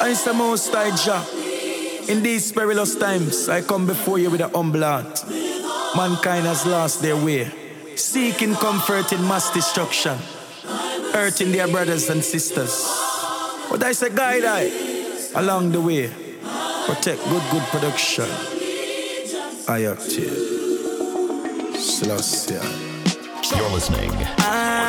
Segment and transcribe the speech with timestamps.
[0.00, 1.24] I am the most high Jah.
[2.10, 5.24] In these perilous times, I come before you with a humble heart.
[5.96, 7.50] Mankind has lost their way,
[7.96, 10.18] seeking comfort in mass destruction,
[11.12, 12.74] hurting their brothers and sisters.
[13.70, 14.84] But I say, guide I
[15.34, 16.10] along the way,
[16.86, 18.28] protect good, good production.
[19.68, 20.54] I act here.
[23.56, 24.10] You're listening.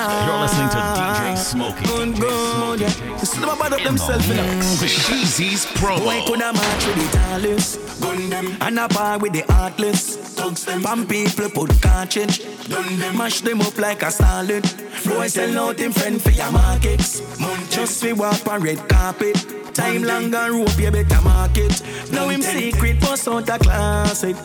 [0.06, 1.86] You're listening to DJ Smokey.
[1.86, 2.82] Good, good.
[3.22, 4.44] It's not about themselves, you know.
[4.44, 6.04] Mm, Sheezy's promo.
[6.04, 8.02] Boy could have match with the tallest.
[8.02, 8.58] Gun them.
[8.62, 10.18] And a bar with the heartless.
[10.36, 10.84] Thugs them.
[10.84, 12.44] Pam people put cartridge.
[12.68, 13.18] Done them.
[13.18, 14.64] Mash them up like a salad.
[15.06, 17.22] Boy sell out him friend for your markets.
[17.70, 19.36] Just we walk on red carpet.
[19.74, 21.82] Time long and rope, you better market.
[22.12, 24.36] Now him secret, bust out a classic.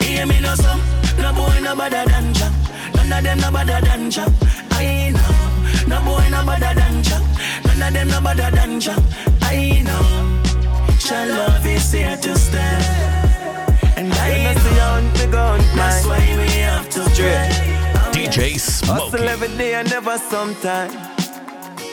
[0.00, 0.80] Hear me no some,
[1.18, 2.67] no boy no better than Jack.
[2.94, 4.32] None of them no better than Jack.
[4.72, 7.22] I know, no boy no better than Jack.
[7.66, 9.02] None of them no better than Jack.
[9.42, 10.04] I know,
[11.08, 12.78] your love is here to stay.
[13.96, 17.50] And I know, that's why we have to pray.
[18.12, 18.52] DJ
[18.86, 19.26] Hustle Smokey.
[19.26, 20.90] every day and never sometime.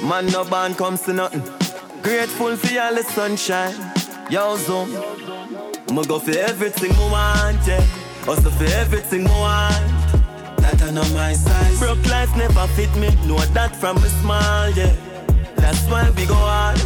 [0.04, 1.44] Man, no band comes to nothing.
[2.02, 3.76] Grateful for all the sunshine.
[4.30, 4.90] Yo, zoom.
[5.88, 7.82] I'ma go for everything I want, yeah.
[8.26, 10.25] Hustle for everything I want.
[10.66, 11.80] That I know my size.
[11.80, 13.10] Broke life never fit me.
[13.28, 14.96] Know that from a small, yeah.
[15.58, 16.82] That's why we go hard.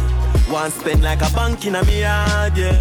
[0.50, 2.78] Want spend like a bank in a me yard, yeah.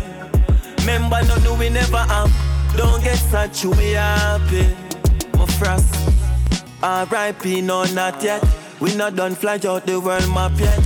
[0.79, 2.31] Remember, no, no, we never have.
[2.75, 4.67] Don't get such we happy.
[5.37, 5.95] My frost.
[6.83, 7.61] R.I.P.
[7.61, 8.43] no not yet.
[8.81, 10.81] We not done fly out the world map yet.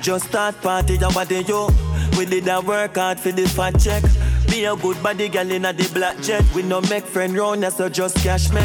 [0.00, 1.70] Just start party what they yo.
[2.18, 4.02] We did a work hard for the fat check.
[4.50, 6.44] Be a good body girl in a the black jet.
[6.54, 8.62] We no make friend round so just cash me.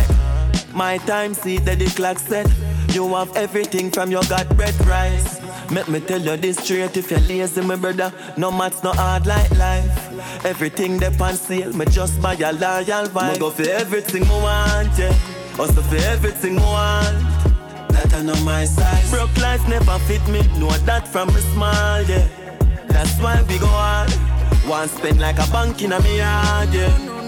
[0.73, 2.47] My time see that the clock set.
[2.93, 5.39] You have everything from your God bread rice.
[5.71, 8.11] Make me tell you this straight if you're lazy, my brother.
[8.37, 10.45] No maths, no hard like life.
[10.45, 13.33] Everything they on sale, me just buy a loyal vibe.
[13.33, 15.59] Me go for everything I want, yeah.
[15.59, 17.89] Also for everything I want.
[17.93, 19.11] That I know my size.
[19.11, 22.27] Broke life never fit me, know that from a small, yeah.
[22.87, 24.11] That's why we go hard.
[24.67, 27.18] Want spend like a bank in a me yard, yeah.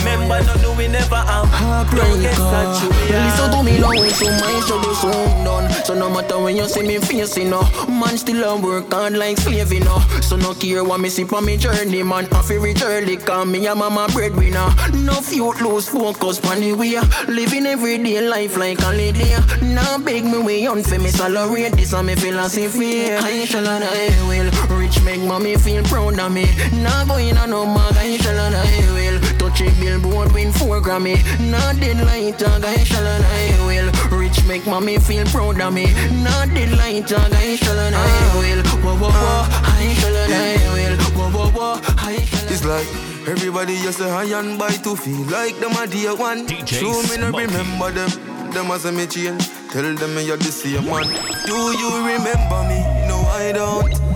[0.00, 1.50] Remember, no, no, we never have.
[1.94, 5.84] Don't get such a we Listen to me now, so my show soon done.
[5.84, 9.38] So no matter when you see me facing no, man still a work hard like
[9.38, 9.98] slave, you know.
[10.22, 12.26] So no care what me see on me journey, man.
[12.32, 14.68] I feel rich early, cause me a mama breadwinner.
[14.94, 16.98] No youth lose focus on the way.
[17.28, 19.36] Living everyday life like holiday.
[19.62, 21.68] Now beg me way on for me salary.
[21.70, 23.12] This a me philosophy.
[23.12, 24.78] I shall and I will.
[24.78, 26.46] Rich make mommy feel proud of me.
[26.72, 29.29] Now going on no mag, I shall and I will.
[29.60, 31.16] Touch a billboard, win four Grammy.
[31.50, 34.18] Not dead like tag, I shall and I will.
[34.18, 35.84] Rich make mommy feel proud of me.
[36.22, 38.62] Not dead like tag, I shall and I will.
[38.82, 40.96] Whoa, whoa, whoa, I shall and I will.
[41.14, 42.86] Whoa, whoa, whoa, I shall It's like
[43.28, 46.46] everybody just say high and buy to feel like them a dear one.
[46.46, 48.10] DJ True, me no remember them.
[48.52, 49.46] Them as a me change.
[49.70, 51.06] Tell them me you're the same one.
[51.46, 52.80] Do you remember me?
[53.06, 54.09] No, I don't.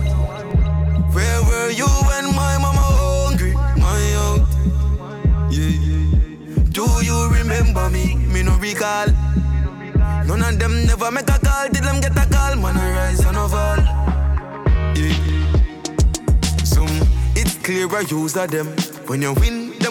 [7.45, 8.15] Remember me?
[8.33, 9.07] Me no recall.
[10.25, 11.69] None of them never make a call.
[11.69, 12.55] Did them get a call?
[12.55, 13.81] Man, I rise and fall.
[14.97, 15.13] Yeah.
[16.63, 16.89] Some
[17.35, 18.67] it's clear I use them.
[19.07, 19.64] When you win,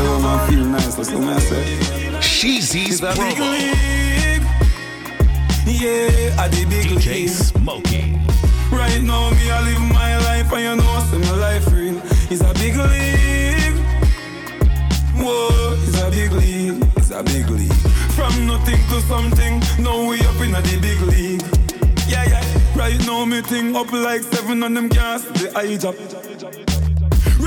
[0.00, 1.64] And you stay home and feel nice, I say.
[2.20, 4.42] Sheezy's It's a big league.
[5.66, 7.28] Yeah, at the big DJ league.
[7.28, 8.18] Smokey.
[8.72, 12.00] Right now, me I live my life, and you know, say my life real.
[12.30, 13.78] It's a big league.
[15.16, 16.82] Whoa, it's a big league.
[16.96, 17.72] It's a big league.
[18.16, 21.42] From nothing to something, now we up in a the big league.
[22.08, 22.44] Yeah, yeah.
[22.74, 25.96] Right now, me thing up like seven on them gas, the eye job.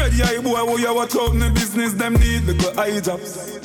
[0.04, 3.56] Ready eye boy, who you watch out in the business, them need good eye jobs.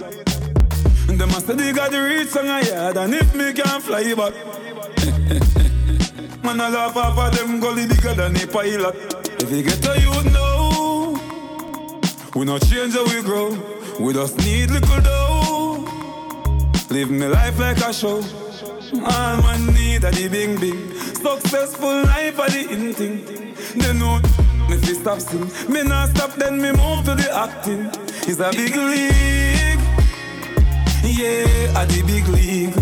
[1.08, 4.14] And them say they got the reach on a yard, and if me can't fly
[4.14, 4.34] back.
[6.44, 8.94] Man, I laugh off of them gully bigger than a pilot.
[9.42, 11.20] If you get a you now,
[12.36, 13.50] we not change how we grow.
[13.98, 15.88] We just need little dough.
[16.90, 18.22] Live me life like a show.
[18.94, 20.94] All man need a the bing bing.
[20.94, 23.24] Successful life are the in thing.
[23.74, 24.20] They know
[24.88, 25.46] me stop sing.
[25.70, 27.90] Me not stop, then me move to the acting.
[28.26, 29.80] It's a big league.
[31.04, 32.74] Yeah, at the big league.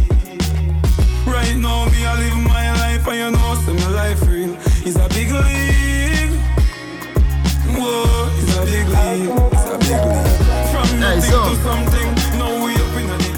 [1.26, 4.56] Right now, me I live my life, and you know, say my life real.
[4.86, 6.34] It's a big league.
[7.76, 9.30] Whoa, it's a big league.
[9.52, 10.36] It's a big league.
[10.70, 12.08] From nothing to something,
[12.38, 13.36] now we up in a big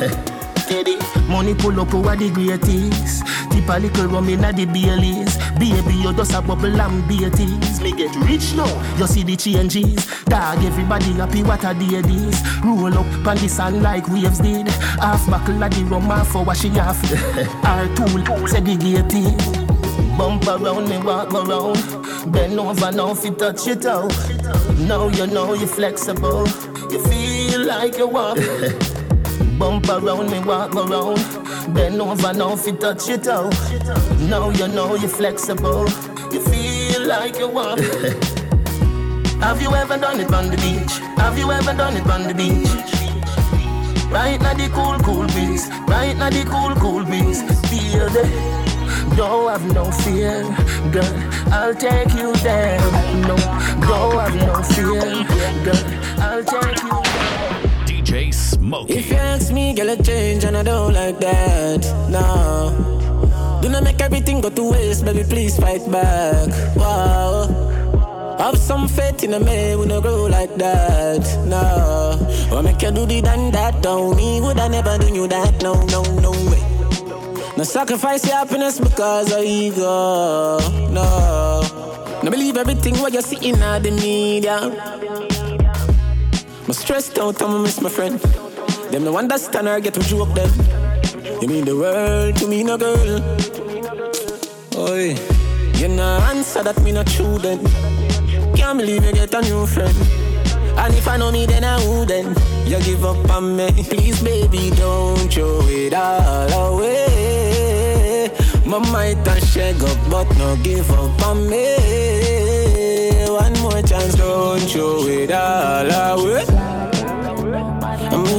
[0.00, 0.30] league.
[0.70, 0.96] steady.
[1.28, 3.24] Money pull up over the greatest.
[3.50, 5.36] Tip a little rum in the Baileys.
[5.58, 7.80] Baby, you just a bubble and beaties.
[7.80, 10.06] Me get rich now, you see the changes.
[10.24, 12.42] Dog, everybody happy what a day this.
[12.64, 14.68] Roll up on the sun like waves did.
[14.68, 17.02] Half buckle of the rum, half for wash it off.
[17.64, 19.36] Our tool segregated.
[20.16, 22.32] Bump around me, walk around.
[22.32, 24.12] Bend over now, if you touch it out.
[24.78, 26.46] Now you know you're flexible.
[26.90, 28.36] You feel like you walk.
[29.58, 31.39] Bump around me, walk around.
[31.68, 33.54] Bend over now if you touch it out.
[34.28, 35.88] Now you know you're flexible.
[36.32, 37.78] You feel like you walk.
[39.40, 40.98] Have you ever done it on the beach?
[41.18, 42.68] Have you ever done it on the beach?
[44.10, 45.68] Right now the cool, cool breeze.
[45.86, 47.42] Right now the cool, cool breeze.
[47.70, 48.50] Feel the
[49.16, 50.42] don't have no fear,
[50.92, 51.52] girl.
[51.52, 52.78] I'll take you there.
[53.26, 53.36] No,
[53.80, 55.00] don't have no fear,
[55.64, 55.84] girl.
[56.20, 57.09] I'll take you there.
[58.10, 58.98] Smokey.
[58.98, 61.86] If you ask me, girl, a change and I don't like that.
[62.10, 63.60] No.
[63.62, 65.22] Do not make everything go to waste, baby.
[65.22, 66.48] Please fight back.
[66.74, 67.46] Wow.
[68.40, 71.22] Have some faith in a man, we no grow like that.
[71.46, 72.18] No.
[72.50, 73.80] What make you do the done that?
[73.80, 75.62] Don't me, would I never do you that?
[75.62, 76.62] No, no, no way.
[77.56, 80.58] No sacrifice your happiness because of ego.
[80.90, 81.62] No.
[82.24, 85.39] No believe everything what you see in the media.
[86.66, 88.20] I'm stressed out, I'ma miss my friend.
[88.90, 90.50] Them no understand or get to joke them.
[91.40, 93.20] You mean the world to me, no girl.
[94.76, 95.16] Oi,
[95.78, 97.58] you no answer that me not true then.
[98.54, 99.96] Can't believe you get a new friend.
[100.76, 102.38] And if I know me, then I wouldn't.
[102.66, 108.30] You give up on me, please, baby, don't throw it all away.
[108.66, 112.20] My might a shake up, but no give up on me
[113.30, 116.09] one more chance, don't throw it all away.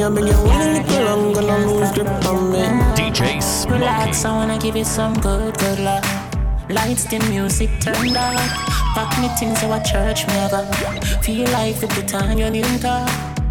[0.04, 2.60] I'm here, beg you wait a little longer, don't lose grip on me.
[2.96, 3.80] DJ Smokey.
[3.80, 6.04] Relax, I wanna give you some good, good love.
[6.70, 8.50] Lights, the music turned up.
[8.96, 10.66] Pack me things so a church me go.
[11.22, 13.10] Feel like the put on your new top.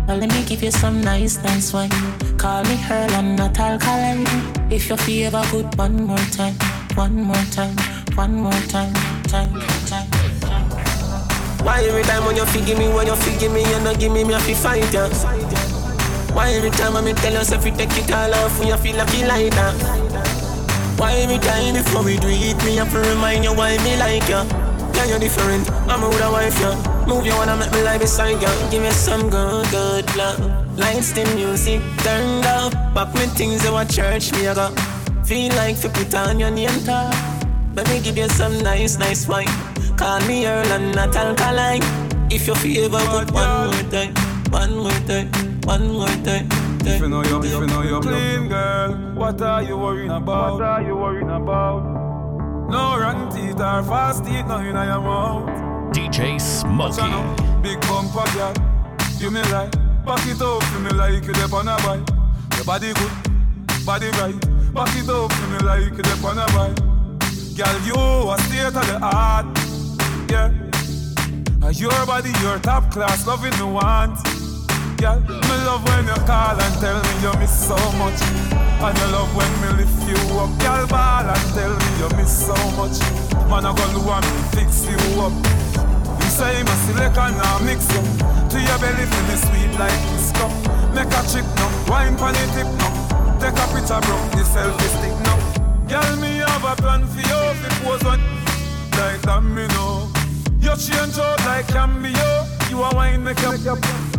[0.08, 1.90] Now let me give you some nice, nice wine.
[2.36, 4.26] Call me her, I'm not alkaline.
[4.72, 6.56] If you feel ever good, one more time,
[6.96, 7.76] one more time,
[8.16, 8.92] one more time,
[9.24, 9.52] time,
[9.86, 10.08] time.
[11.62, 14.24] Why every time when you forgive me, when you forgive me, you not give me,
[14.24, 15.08] me have to fight ya?
[16.34, 19.12] Why every time I me tell yourself you take it all off you feel like
[19.18, 19.74] you like that?
[20.98, 24.28] Why every time before we do it, me have to remind you why me like
[24.28, 24.44] ya?
[24.94, 26.76] Yeah, you're different, I'm a a wife, yeah.
[27.06, 28.50] Move you wanna make me lie beside ya.
[28.70, 30.38] Give me some good, good love.
[30.78, 32.72] Lights, the music turned up.
[32.94, 34.72] Back me things in a church, me I got.
[35.26, 37.14] Feel like to put on your name tag.
[37.74, 39.48] Let me give you some nice, nice wine.
[39.96, 41.82] Call me Earl and not alkaline.
[42.30, 44.14] If you feel ever good, one more time,
[44.50, 45.30] one more time,
[45.64, 46.48] one more time.
[46.82, 50.54] If you know you're, if you know you're clean, girl, what are you worrying about?
[50.54, 52.68] What are you worrying about?
[52.70, 55.48] No rotten teeth or fast teeth, no in your mouth.
[55.92, 57.02] DJ Smokey.
[57.62, 58.54] Big bumper, girl,
[59.18, 59.72] you me like.
[60.04, 62.08] Back it up for me like you dep on a bike.
[62.56, 64.40] Your body good, body right.
[64.72, 66.76] Back it up for me like you dep on a bike.
[67.56, 69.60] Girl, you a state of the art
[70.30, 70.52] yeah.
[71.72, 74.18] Your body, your top class, loving me want.
[75.00, 78.20] Yeah, me love when you call and tell me you miss so much.
[78.84, 82.28] And you love when me lift you up, girl, ball and tell me you miss
[82.28, 83.00] so much.
[83.48, 85.32] Man, I gonna want me fix you up.
[86.20, 88.04] You say select and now mix you.
[88.52, 90.52] To your belly, feel me sweet like this cup.
[90.92, 92.92] Make a chick now, wine pon the tip now.
[93.40, 95.40] Take a picture, bro, the selfie stick now.
[95.88, 98.20] Girl, me have a plan for you if it was on
[99.00, 100.12] like that, me know.
[100.60, 102.44] You change out like Cambio.
[102.68, 104.09] You a wine make up.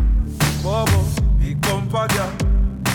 [0.64, 1.04] Bobo,
[1.40, 2.32] big bumper girl.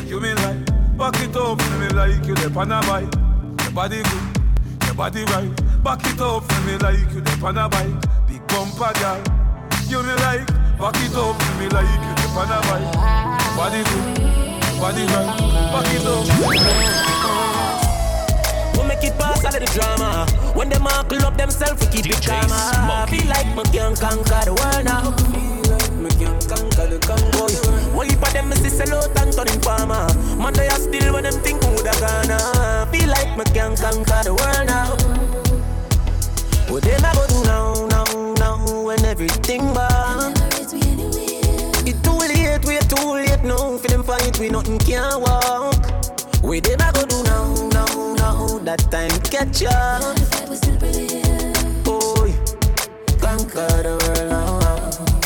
[0.07, 0.65] You me like.
[0.97, 3.13] Back it up for me like you the on a bike.
[3.65, 5.51] Your body good, your body right.
[5.83, 8.29] Back it up for me like you the on a bike.
[8.29, 9.21] Big bumper girl.
[9.89, 10.47] You me like.
[10.79, 12.87] Back it up for me like you the on a bike.
[13.57, 14.15] Body good,
[14.81, 15.31] body right.
[15.73, 17.27] Back it up
[18.87, 20.27] make it pass all of the drama.
[20.55, 22.47] When them all up themselves, we keep it calm.
[22.49, 25.46] I feel like me can conquer the world now.
[25.97, 27.47] Me can conquer the Congo.
[28.05, 30.07] Heap of them see sell out and turn farmer.
[30.37, 32.87] Man, they are still when them think woulda gonna.
[32.93, 34.97] Feel like me can conquer the world now.
[36.71, 40.37] What them I go do now, now, now when everything bad?
[41.87, 43.77] It too late, we too late now.
[43.79, 45.77] For them fight, we nothing can walk.
[46.43, 48.59] We them I go do now, now, now.
[48.59, 50.17] That time catch up.
[51.87, 52.29] Oh,
[53.21, 55.26] conquer the world now.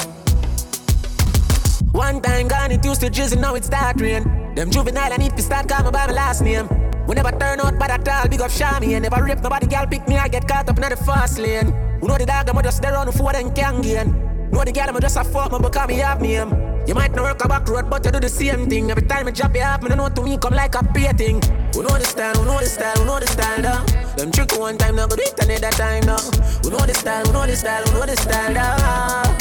[1.92, 4.54] One time gone, it used to drizzle, now it start rain.
[4.54, 6.68] Them juvenile, I need to start calling by my last name.
[7.06, 9.86] We never turn out bad at all, big up Shami and never rip nobody, girl
[9.86, 11.72] pick me, I get caught up in the fast lane.
[12.00, 14.12] Who know the dog, I'm just there on the foot and can gain.
[14.52, 16.50] Know the girl, I'm just a fuck, man, because me have name.
[16.86, 18.90] You might not work a back road, but you do the same thing.
[18.90, 21.40] Every time I drop you off, me know to me come like a painting.
[21.74, 23.84] We know the style, we know the style, we know the style now?
[24.16, 26.18] Them trick one time, now go do it another time now.
[26.62, 29.39] We know the style, we know the style, we know the style now?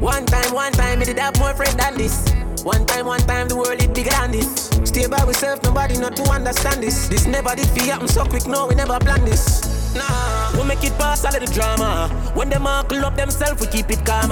[0.00, 2.24] One time, one time, me did have more friend than this.
[2.62, 4.70] One time, one time, the world is bigger than this.
[4.84, 7.08] Stay by myself, nobody not to understand this.
[7.08, 9.94] This never did feel happen so quick, no, we never planned this.
[9.96, 12.08] Nah, we make it pass all of the drama.
[12.34, 14.30] When them all up themselves, we keep it calm.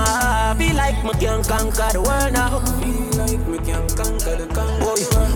[0.56, 2.60] Feel like me can conquer the world now.
[2.78, 4.84] Feel like me can conquer the conquer.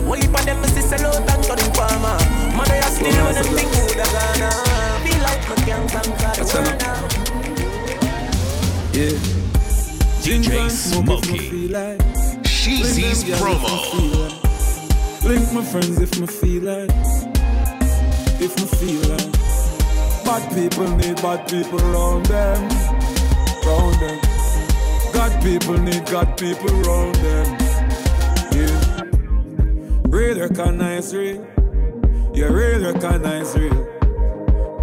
[0.07, 2.19] One heap of them is sell out and turn in farmer.
[2.55, 4.51] Mother, you still when them think who the gonna.
[5.03, 6.99] Feel like me can conquer the world now.
[8.93, 9.40] Yeah.
[10.23, 11.69] DJ Smokey.
[12.45, 14.29] Sheezy's promo.
[15.25, 16.91] Link my friends if me feel like.
[18.39, 19.33] If me feel like.
[20.23, 22.69] Bad people need bad people around them.
[23.65, 24.21] Round them.
[25.15, 27.47] God people need God people around them.
[28.53, 29.03] Yeah.
[30.05, 31.47] Real recognize real.
[32.35, 33.85] Yeah, real recognize real.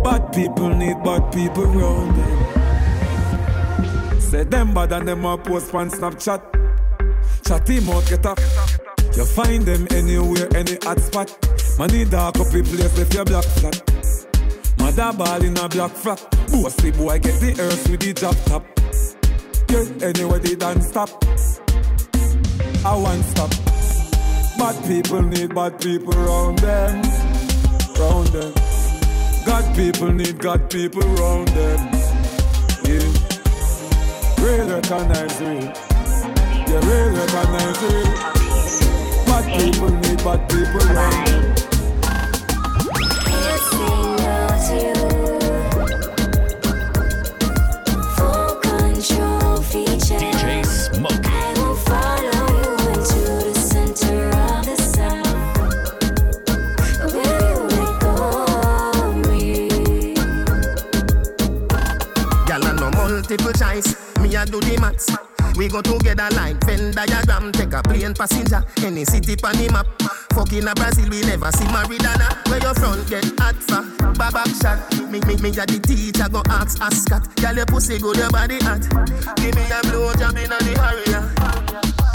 [0.03, 2.46] Bad people need bad people around them.
[4.29, 6.41] Say them bad and them a post on Snapchat.
[7.47, 8.37] Chat him out, get up.
[9.15, 11.31] You find them anywhere, any hot spot.
[11.79, 13.81] Money dark up the place if you black flat.
[14.79, 16.19] Mother ball in a black flat.
[16.51, 18.65] Bossy boy get the earth with the drop top.
[19.69, 21.09] Yeah, anywhere they don't stop.
[22.85, 23.51] I want stop.
[24.57, 27.01] Bad people need bad people around them.
[27.97, 28.53] Round them.
[29.45, 31.79] God people need God people around them.
[32.83, 33.26] Yeah.
[34.39, 35.73] Real recognize real.
[36.67, 38.13] Yeah, real recognize real.
[39.25, 41.27] Bad people need bad people around
[64.37, 65.09] a do the maths.
[65.57, 67.51] We go together like Venn diagram.
[67.51, 69.87] Take a plane passenger, any city pan the map.
[70.33, 72.29] Fuck in a Brazil, we never see Maradona.
[72.47, 73.81] Where your front get hot for
[74.13, 74.77] babak shot.
[75.09, 77.35] Me, me, me a the teacher go ask Ascot.
[77.37, 78.85] Girl, your pussy good, your body hot.
[79.37, 81.57] Give me a blow job in the area.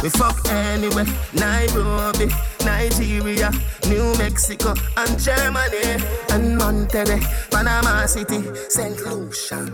[0.02, 2.26] We fuck anywhere, Nairobi,
[2.64, 3.50] Nigeria,
[3.87, 8.99] New Mexico, and Germany, and Monterrey, Panama City, St.
[9.07, 9.71] Lucia.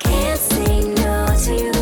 [0.00, 1.77] Can't say no to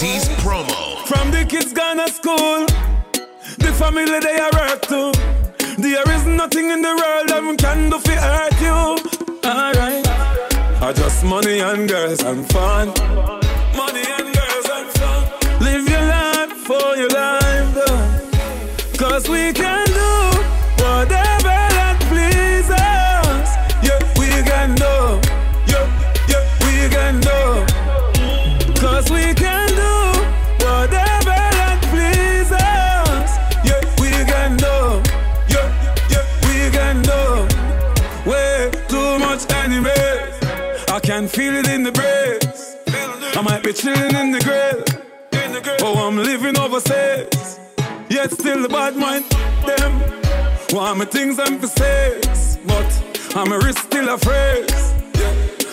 [0.00, 1.06] Promo.
[1.06, 2.64] From the kids gone to school,
[3.58, 5.12] the family they are hurt too.
[5.76, 8.80] There is nothing in the world that can do for hurt you.
[9.44, 10.06] Alright,
[10.80, 12.88] I just money and girls and fun.
[13.76, 15.60] Money and girls and fun.
[15.60, 17.76] Live your life for your life.
[18.96, 19.89] Cause we can
[43.80, 44.84] chilling in the grave.
[45.42, 45.80] In the grave.
[45.82, 47.58] Oh, I'm living overseas.
[48.10, 49.24] Yet still the bad mind,
[49.66, 49.92] them.
[50.72, 52.58] Why my things I'm for sales.
[52.66, 52.90] But
[53.34, 54.70] I'm a risk still afraid.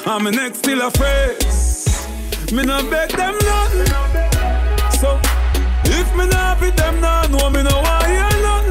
[0.06, 1.36] I'm a neck still afraid.
[2.54, 3.86] Me not beg them none.
[5.02, 5.20] So,
[5.84, 8.70] if me not be them none, no, me no want hear none.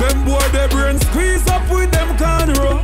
[0.00, 2.80] Them boy, their brains, squeeze up with them can't roll.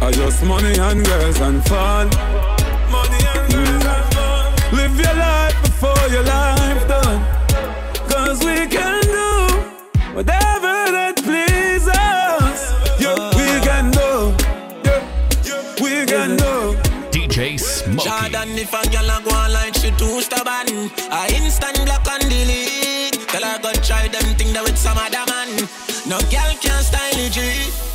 [0.00, 2.35] I just money and girls and fun.
[6.06, 7.20] Life your life done.
[8.08, 12.70] Cause we can do whatever that pleases us.
[13.00, 14.34] Yeah, we can do.
[14.84, 15.02] Yeah,
[15.82, 16.76] we can do.
[17.10, 18.08] DJ Smokey.
[18.08, 22.22] Jordan, if a girl a go on like she too stubborn, I instant block and
[22.30, 23.26] delete.
[23.28, 25.48] Tell her go try them thing that with some other man.
[26.06, 27.85] No girl can style it,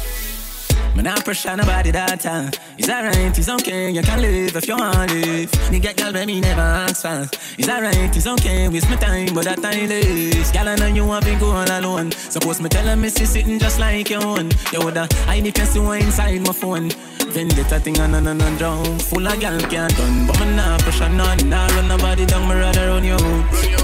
[1.02, 2.52] Man, I pressure nobody that time.
[2.78, 5.72] It's alright, it's okay, you can live if you want to live.
[5.72, 7.28] Me get girl, baby, never ask for.
[7.58, 10.52] It's alright, it's okay, waste my time, but that time is.
[10.52, 12.12] Girl, I know you want to go all alone.
[12.12, 14.52] Suppose me tell her, me see sitting just like your own.
[14.72, 16.92] You woulda hide if you see one inside my phone.
[17.32, 19.00] Vendetta thing on and on and down.
[19.00, 21.50] Full of gal can't done, but me nah pressure none.
[21.50, 23.18] Nah run nobody down, me rather run you.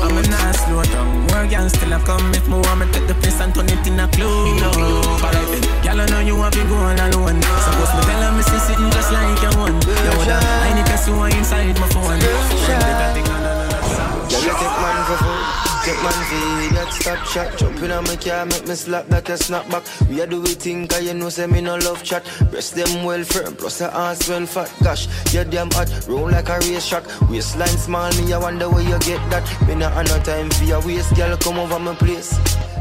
[0.03, 1.21] I'm a nah slow down.
[1.27, 3.87] More gal still a come if me want me take the place and turn it
[3.87, 5.23] in a club.
[5.23, 7.41] Alright then, gal I know you want to going all alone.
[7.41, 9.75] Suppose me tell her me see sitting just like your one.
[9.81, 12.19] You woulda hide if you see one inside my phone.
[14.27, 15.43] Girl, you take man for food,
[15.85, 17.57] take man for stop chat.
[17.57, 19.83] Jump on my car, make me slap that a snap back.
[20.09, 22.23] We a do we think, cause you know say me no love chat.
[22.51, 24.71] Breast them well firm, plus the ass well fat.
[24.83, 27.03] Gosh, you damn hot, roll like a race track.
[27.29, 29.43] Waistline small, me I wonder where you get that.
[29.67, 32.37] Me not have no time for your waist, girl, come over my place.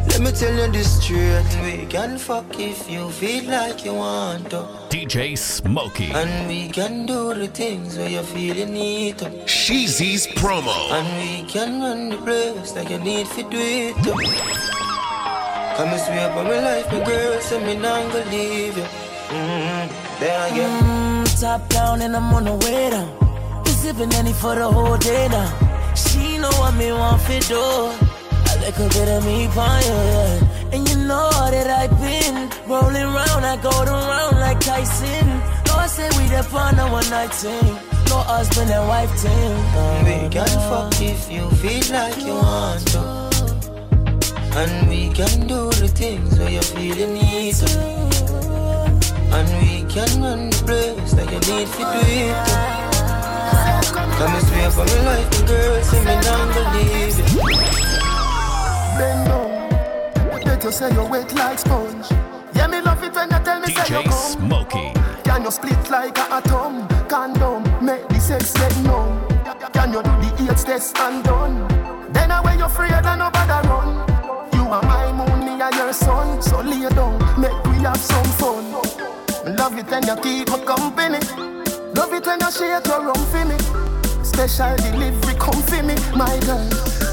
[0.08, 1.44] Let me tell you this straight.
[1.62, 4.66] We can fuck if you feel like you want to.
[4.88, 6.10] DJ Smokey.
[6.12, 9.26] And we can do the things where you feel you need to.
[9.44, 10.76] Sheezy's promo.
[10.92, 13.94] And we can run the place like you need to do it.
[14.04, 14.12] too.
[15.76, 18.82] Come and swear by my life, my girl, say me not gonna leave you.
[19.28, 20.20] Mm-hmm.
[20.20, 20.82] There again.
[20.82, 23.10] Mm, top down and I'm on the way down.
[23.64, 25.92] Been sipping any for the whole day now.
[25.94, 28.15] She know what me want for do.
[28.66, 30.40] Bit of me fire.
[30.72, 35.56] And you know that I've been rolling round, I go around like Tyson.
[35.86, 37.74] I say we the a one night thing.
[38.08, 39.54] No husband and wife thing.
[40.02, 43.02] We can fuck if you feel like you want to.
[44.58, 47.70] And we can do the things where you feel you need to.
[49.30, 52.34] And we can run the place like you need to do it.
[52.46, 52.86] too.
[54.18, 57.85] Come and swear for me life, girl, say me not believe it.
[58.98, 60.42] Bend down.
[60.44, 62.06] Bet you say you're wet like sponge.
[62.54, 64.12] Yeah, me love it when you tell me say you DJ come.
[64.12, 64.92] Smokey.
[65.24, 66.88] Can you split like a atom?
[67.08, 69.20] Condom, make the sex get numb.
[69.72, 71.68] Can you do the AIDS test and done?
[72.12, 73.88] Then I when you're and nobody run.
[74.54, 76.40] You are my moon, me and your son.
[76.40, 78.72] So lay down, make we have some fun.
[79.56, 81.18] Love it when you keep me company.
[81.94, 83.58] Love it when you shake your rum for me.
[84.24, 86.64] Special delivery come for me, my girl.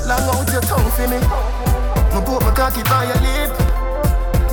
[0.07, 1.62] Long out your tongue for me.
[2.13, 3.49] Me put my cocky by your lip.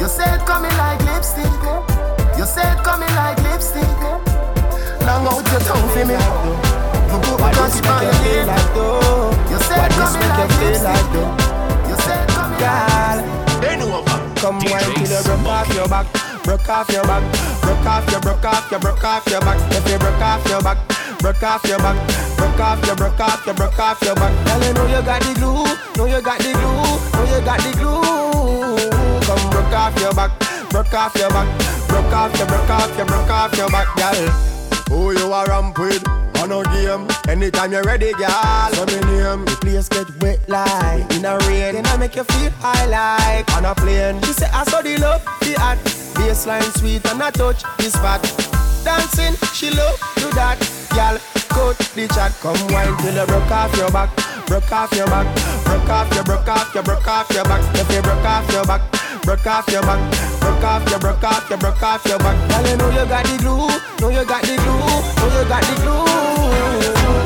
[0.01, 1.45] You said coming like lipstick.
[1.45, 2.39] Eh?
[2.39, 3.85] You said coming like lipstick.
[3.85, 5.05] Eh?
[5.05, 6.17] Long out your tongue for me.
[6.17, 8.49] Me put my cocky by your lip.
[9.53, 11.13] You said coming like lipstick.
[11.89, 14.21] You said coming like Bend over.
[14.41, 16.07] Come wine till you broke off your back,
[16.45, 17.23] broke off your back,
[17.61, 19.59] broke off your, broke off your, broke off your back.
[19.71, 20.79] If you broke off your back,
[21.19, 21.97] broke off your back,
[22.41, 24.33] broke off your, broke off your, broke off your back.
[24.47, 25.65] Girl, you know you got the glue,
[25.97, 28.91] know you got the glue, know you got the glue.
[29.29, 30.33] Come broke off your back,
[30.71, 31.49] broke off your back,
[31.89, 34.29] broke off your, broke off your, broke off your back, girl.
[34.89, 36.03] Who you are ramp with?
[36.41, 38.69] On a game, anytime you're ready, girl.
[38.73, 41.75] So me name, the place get wet like in a rain.
[41.75, 44.19] Then I make you feel high like on a plane.
[44.23, 45.79] She say I saw the love, the art,
[46.17, 48.50] baseline sweet and I touch the spot.
[48.85, 50.57] Dancing, she love do that,
[50.97, 51.21] girl.
[51.53, 54.09] Cut the chat, come wine till you broke off your back,
[54.47, 55.27] broke off your back,
[55.65, 57.61] broke off your, broke off your, broke off your back.
[57.77, 58.83] If you broke off your back,
[59.23, 60.01] broke off your back,
[60.41, 62.37] broke off your, broke off your, broke off your back.
[62.49, 63.69] Girl, you know you got the glue,
[64.01, 66.07] know you got the glue, know you got the glue.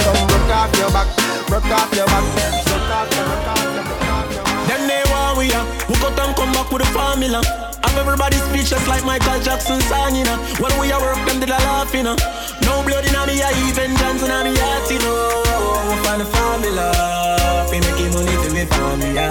[0.03, 1.09] Come broke off your back,
[1.47, 2.25] broke off your back,
[2.67, 4.67] broke off your, broke off your, broke off your back.
[4.67, 5.64] Them they want we are.
[5.87, 7.74] Who got and come back with a formula?
[7.96, 10.38] Everybody speechless like Michael Jackson song, you know.
[10.59, 12.16] When we are work, them did a laugh, you know.
[12.62, 16.02] No blood in me, I even Johnson in me heart, you know.
[16.04, 17.66] Find the formula.
[17.70, 19.30] We making money to me family, yeah.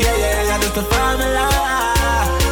[0.00, 1.48] Yeah, yeah, yeah, that's the formula.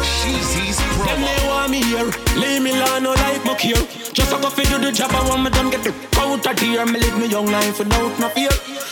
[0.01, 2.09] Sheezy's Them they want me here.
[2.37, 3.77] Leave me alone, no like my cure.
[4.13, 6.85] Just a go do the job, I want me done get the out of here.
[6.85, 8.51] Me live me young life without no fear.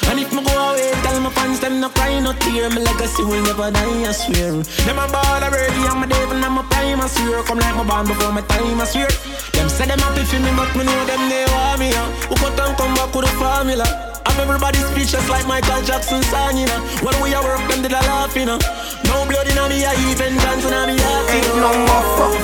[0.09, 2.69] And if me go away, tell my fans them no cry, no tear.
[2.69, 4.63] My legacy will never die, I swear.
[4.85, 7.43] Them a ball already, I'm a devil, I'm a prime, I swear.
[7.43, 9.09] Come like my band before my time, I swear.
[9.53, 11.91] Them say them happy for me, but me know them they want me.
[12.29, 14.12] Who cut and come back with the formula?
[14.25, 16.79] Have everybody speechless like Michael Jackson song, you know.
[17.03, 18.59] When we are work, them did a laugh, you know.
[19.05, 22.43] No blood in me, I even dance in me heart, Ain't no more fucker.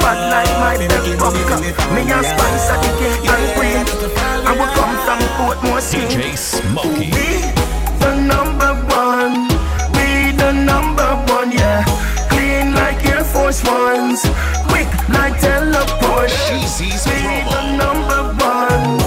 [0.00, 1.60] Bad like my belly bucker.
[1.94, 3.84] Me and Spice are the king and queen.
[4.46, 6.08] I will come from Portmore King.
[6.08, 7.10] DJ Smokey.
[7.14, 7.28] We
[8.00, 9.48] the number one.
[9.94, 11.84] We the number one, yeah.
[12.30, 14.22] Clean like Air Force Ones.
[14.68, 16.30] Quick like teleport.
[16.30, 18.97] Sheezy's We the number one.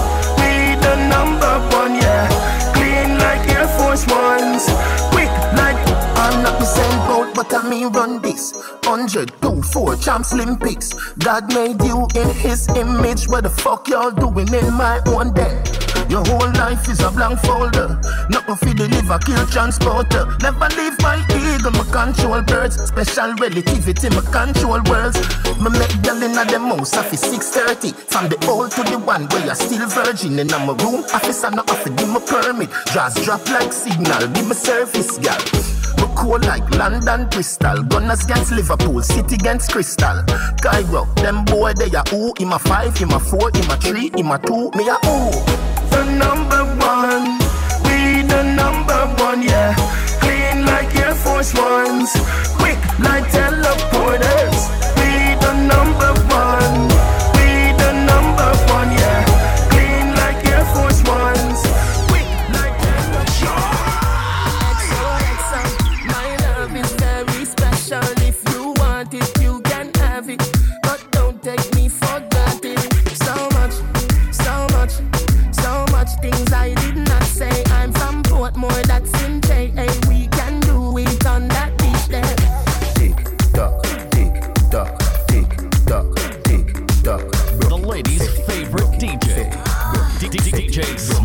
[7.62, 8.52] But run this.
[8.84, 10.92] 100, 2, 4, champs Olympics.
[11.14, 13.28] God made you in his image.
[13.28, 15.64] What the fuck y'all doing in my own den?
[16.10, 18.00] Your whole life is a blank folder.
[18.28, 20.26] Nothing for the liver, kill transporter.
[20.42, 22.76] Never leave my ego, my control birds.
[22.84, 25.16] Special relativity, my control worlds.
[25.56, 27.92] Me make girl in a them house, I 630.
[28.08, 30.38] From the old to the one where you're still virgin.
[30.38, 32.70] And I'm a room office, I not to give me permit.
[32.92, 35.40] Just drop like signal, give me service, girl.
[36.22, 37.82] Cool like London, Bristol.
[37.82, 40.22] Gunners against Liverpool, City against Crystal.
[40.62, 42.32] Cairo, them boy they a who?
[42.38, 45.30] Him a five, him a four, him a three, him a two, me a who?
[45.90, 47.38] The number one,
[47.82, 49.74] we the number one, yeah.
[50.20, 52.12] Clean like Air Force Ones,
[52.54, 53.28] quick like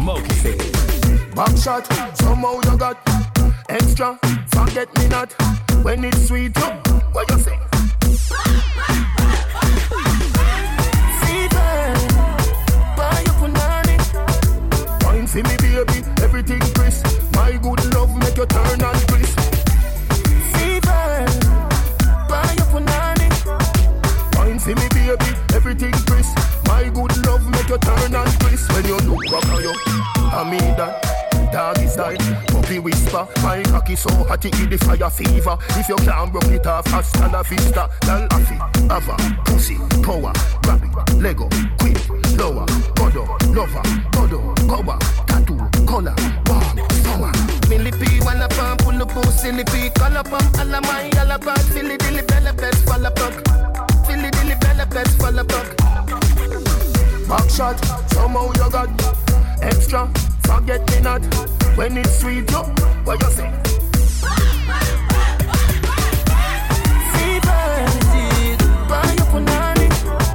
[0.08, 0.56] Smokey.
[1.36, 1.86] Back shot,
[2.18, 2.98] somehow you got
[3.68, 4.18] extra.
[4.54, 5.34] Forget me not
[5.84, 6.58] when it's sweet.
[6.58, 6.64] You,
[7.12, 7.60] what you say?
[11.20, 11.92] Fever,
[12.96, 13.98] buy you punani.
[15.04, 17.06] Wine for me, baby, everything crisp.
[17.34, 19.38] My good love make you turn and crisp.
[20.56, 21.26] Fever,
[22.30, 23.28] buy you punani.
[24.38, 26.38] Wine for me, baby, everything crisp.
[26.66, 28.72] My good love make you turn and crisp.
[28.72, 29.74] When you look back on you,
[30.38, 31.02] I mean that.
[31.52, 33.28] Doggy style, puppy whisper.
[33.42, 35.58] My cocky so hot it give the fire fever.
[35.70, 37.90] If you can't broke it off, hasta la vista.
[38.02, 38.54] Dal afi,
[38.92, 41.98] ava, pussy, power Grab it, Lego, quick,
[42.38, 43.82] lower Godo, lover,
[44.14, 46.14] godo, cover Tattoo, color,
[46.46, 47.32] warm, summer
[47.68, 51.60] Millipede, wanna pump, pull up, silly pea Call up, um, all of my, all about
[51.62, 53.34] Silly dilly, bella best, fall apart
[54.06, 55.76] Silly dilly, bella best, fall apart
[57.28, 57.80] Back shot,
[58.12, 59.27] somehow you got
[59.78, 60.10] extra.
[60.44, 61.22] Forget me not
[61.78, 62.50] when it's sweet.
[62.52, 62.64] Yo,
[63.06, 63.52] what you say?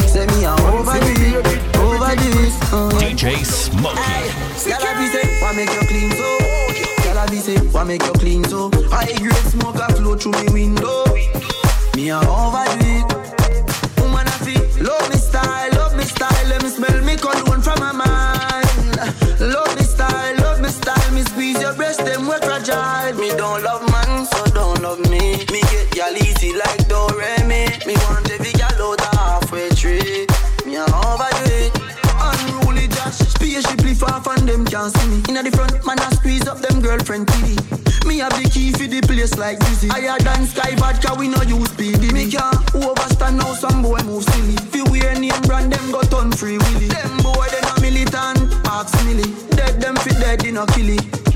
[0.07, 2.53] Say me a overdo it, overdo it.
[3.01, 3.97] DJ Smokey.
[4.69, 6.29] Girl, I be say, why make you clean so?
[7.03, 8.71] Girl, I be say, why make you clean so?
[8.91, 11.05] High grade smoke a flow through me window.
[11.97, 13.07] Me a overdo it.
[14.01, 16.49] Woman, I feel love me style, love me style.
[16.49, 17.52] Let me smell me cologne
[34.03, 35.23] far from them can't see me.
[35.29, 37.55] Inna the front, man, I squeeze up them girlfriend TV.
[38.07, 39.89] Me have the key for the place like Dizzy.
[39.89, 42.13] Higher than Skyy Vodka, we no use PD.
[42.13, 44.57] Me can't overstand now, some boy move silly.
[44.75, 46.89] Fi wear name brand, them go turn free willy.
[46.89, 49.29] Them boy, they no militant, ask milly.
[49.55, 51.32] Dead them fit dead, they no kill it.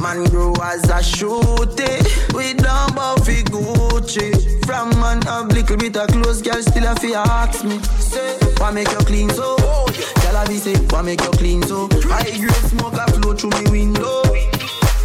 [0.00, 2.02] Man grow as a shooty.
[2.34, 4.64] We don't fi Gucci.
[4.66, 7.78] From man have little bit of clothes Girl still a fi ask me.
[7.98, 9.56] Say, why make you clean so?
[9.56, 11.88] Girl a be say, why make you clean so?
[12.04, 14.22] High grade smoke a flow through me window.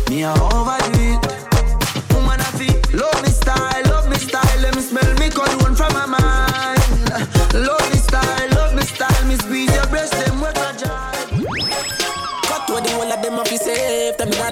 [0.09, 2.13] Me a overdo it.
[2.13, 4.59] Woman a fi love me style, love me style.
[4.61, 6.30] Let me smell me cologne from my mind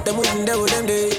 [0.10, 1.10] them wouldn't them day.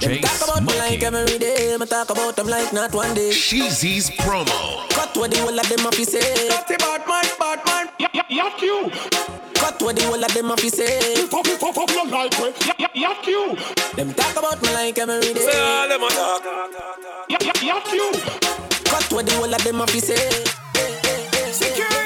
[0.00, 1.76] Them talk about me like every day.
[1.78, 3.30] Me talk about them like not one day.
[3.30, 4.88] Sheezy's promo.
[4.90, 6.48] Cut where the whole of them off is safe.
[6.48, 7.86] Talk about man, bad man.
[8.30, 8.90] Yak you.
[9.54, 11.28] Cut where the whole of them off is safe.
[11.28, 12.52] Fuck it, fuck up your life, way.
[12.94, 13.56] Yak you.
[13.96, 15.40] Them talk about me like every day.
[15.40, 16.44] Say all them a talk.
[17.28, 18.10] Yak you.
[18.90, 20.54] Cut where the whole of them off is safe.
[21.52, 21.97] Security.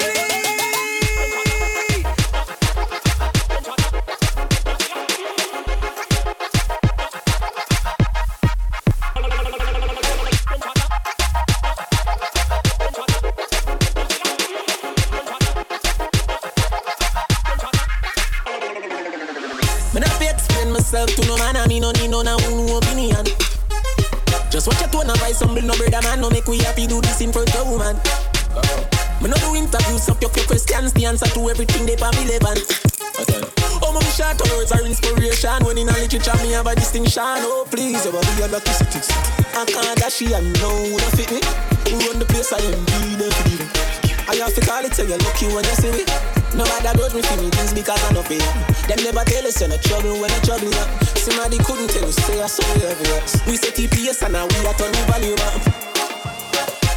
[21.03, 23.25] Myself to no man, I me no need no na no opinion.
[24.49, 27.01] Just watch your tone and vice, some no brother man, no make we happy do
[27.01, 27.95] this in front of woman.
[29.21, 32.63] Me no do interviews, up your questions, the answer to everything they pan relevant.
[33.83, 35.65] Oh, my short words are inspiration.
[35.65, 37.23] When in a literature, me have a distinction.
[37.23, 39.11] Oh, please, over the other statistics.
[39.55, 41.41] I can't dash it, I know who fit me.
[41.91, 43.67] Who run the place, I am be the freedom.
[44.29, 46.42] I have to call it, tell you lucky when you see me.
[46.53, 48.45] Nobody does me for me things because I know fear.
[48.85, 50.69] Them never tell us you're trouble when you're trouble.
[50.69, 50.85] Yeah.
[51.17, 53.25] Somebody couldn't tell us, say I saw you everywhere.
[53.49, 55.57] We say TPS and now we are turning value man.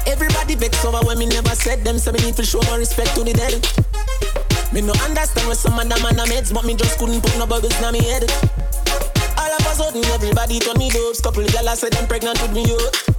[0.07, 3.15] Everybody vex over when me never said them, so me need to show my respect
[3.17, 3.65] to the dead.
[4.73, 7.47] Me no understand what some of them man meds, but me just couldn't put no
[7.47, 8.29] bubbles in my head.
[9.41, 11.21] All of a sudden, everybody told me dopes.
[11.21, 13.16] Couple gyal said them pregnant with me yo.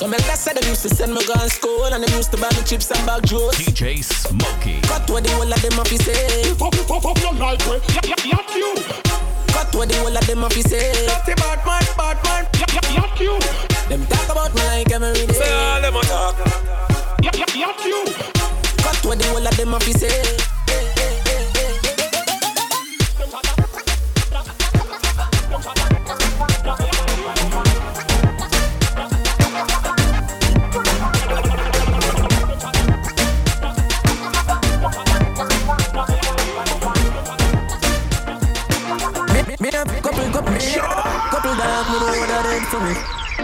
[0.00, 2.48] Some elders said they used to send me gun school and they used to buy
[2.56, 3.60] me chips and bag juice.
[3.60, 4.80] DJ Smokey.
[4.80, 6.54] Cut what the whole of them have to say.
[6.54, 7.82] Fuck, fuck, fuck your life, way.
[8.08, 8.24] Yak
[8.56, 8.72] you.
[9.52, 10.90] Cut what the whole of them have to say.
[11.04, 12.48] Dirty bad man, bad man.
[12.96, 13.38] Yak you.
[13.90, 15.34] Them talk about me like every day.
[15.34, 16.36] Say all them a talk.
[17.20, 18.04] Yak you.
[18.80, 20.40] Cut what the whole of them have to say.
[25.60, 25.89] Me
[41.70, 42.94] dog, me know what that for me.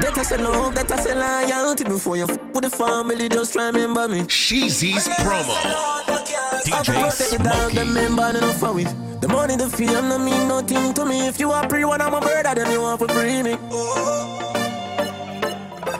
[0.03, 3.55] That I say love, that I say loyalty before you f with the family, just
[3.55, 4.21] remember me.
[4.23, 5.55] Sheezy's promo.
[6.67, 7.75] DJ Smokey.
[7.77, 8.91] The member enough for it.
[9.21, 11.29] The money, the fame, no mean nothing to me.
[11.29, 13.55] If you are pre one, I'm a brother, then you want to free me.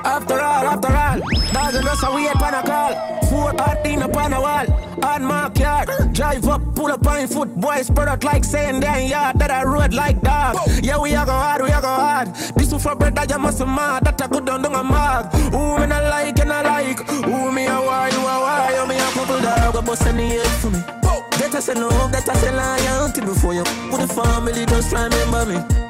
[0.05, 2.93] After all, after all, dog and us are we on a call.
[3.29, 4.67] Four hot in upon a wall,
[5.05, 5.89] on my yard.
[6.13, 9.65] Drive up, pull up on foot, boys spread out like saying damn yard that I
[9.65, 10.57] rode like dog.
[10.83, 12.35] Yeah, we are go hard, we are go hard.
[12.57, 15.33] This one for bread that you must mad, that I could down do a mag.
[15.53, 18.87] Who me not like and I like, who me a why, you a why, you
[18.89, 20.81] me a couple dog, go bust any head for me.
[21.39, 25.47] That I say love, that I say loyalty before you put the family, just remember
[25.47, 25.86] me.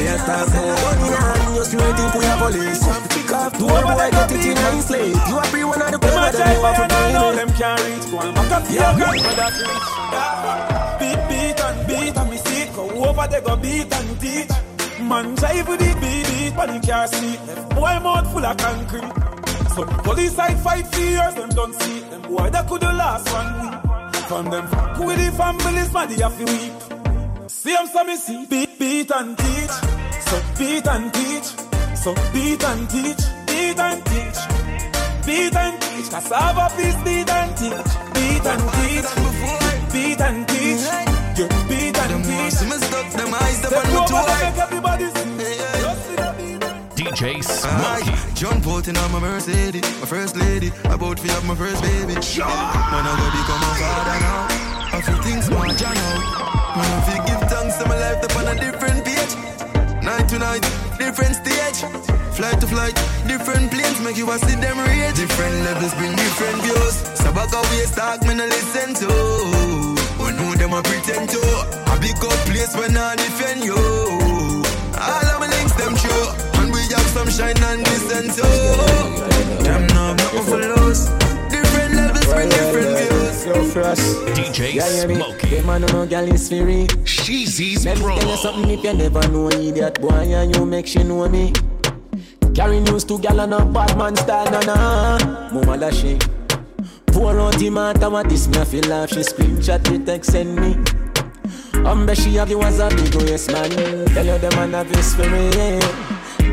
[0.00, 2.82] Gun in you for your police.
[3.30, 5.14] Boy, get it in slate.
[5.28, 8.34] You a free one of the people that you I them can't reach Go and
[8.34, 8.90] back up your
[10.98, 14.50] Beat, beat and beat and me see Go over there go beat and teach
[15.00, 17.36] Man drive with the beat, beat But he can't see
[17.74, 19.12] Boy mouth full of concrete
[19.74, 22.00] So police side fight for years Them don't see.
[22.00, 23.74] Them boy that could the last one week
[24.26, 24.64] From them
[24.98, 29.89] with the families Man they have to weep See so see Beat, beat and teach
[30.30, 31.48] So beat and teach
[31.96, 34.38] So beat and teach Beat and teach
[35.26, 37.90] Beat and teach, cassava please beat and teach.
[38.14, 39.10] Beat and teach,
[39.92, 40.84] beat and teach.
[41.38, 42.52] You beat and teach.
[42.54, 44.26] See me stuck them eyes up Step on my over toe.
[44.26, 45.12] there, make everybody see.
[45.84, 46.60] Just see the beat.
[46.96, 48.34] DJ Aye, Smokey.
[48.34, 52.14] jump out in on my Mercedes, my first lady, about to have my first baby.
[52.14, 54.96] When I go become a father now.
[54.96, 56.76] I feel things more John now.
[56.76, 59.09] Man, I feel give thanks to my life up on a different page.
[60.28, 61.80] Different stage.
[62.36, 62.94] Flight to flight,
[63.26, 65.16] different planes make you a see them rage.
[65.16, 66.94] Different levels bring different views.
[67.18, 69.10] So back away, talk me no listen to.
[70.18, 71.40] Who know them a pretend to?
[71.92, 73.74] A big up place when I defend you.
[73.74, 76.26] All of my links them true,
[76.60, 79.64] and we have some shine and glisten too.
[79.64, 81.08] Them know nothing for lose.
[81.50, 83.09] Different levels bring different views.
[83.46, 84.02] Yo, Frost.
[84.36, 85.14] DJ Yeah, yeah, me.
[85.16, 85.48] Smokey.
[85.48, 86.86] Them man no girl is free.
[87.08, 90.86] Sheezy's Let me tell you something if you never know idiot boy and you make
[90.86, 91.52] she know me.
[92.54, 95.18] Carry news to gal and a bad man style, na na.
[95.52, 96.18] Mama lashy.
[97.06, 99.08] Pour out the matter what this me I feel laugh.
[99.08, 100.76] She screenshot the text send me.
[101.86, 103.70] Um, bet she have you as a big yes man.
[104.14, 105.80] Tell you the man have his spirit.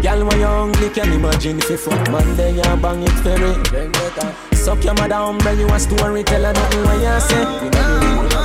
[0.01, 3.51] Girl, when you're hungry, can imagine if you fuck man, then you bang it ferry.
[3.71, 4.46] Then better.
[4.67, 7.39] Suck your mother, umbre, you a story, tell her nothing what you say.
[7.39, 8.43] You know the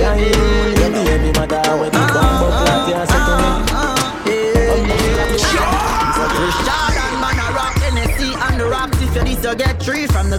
[0.00, 3.48] Yeah, yeah, yeah, baby mother, when you come, but what you say to me.
[6.66, 10.30] Jordan man a rock Hennessy and the rocks If you this you get three from
[10.30, 10.38] the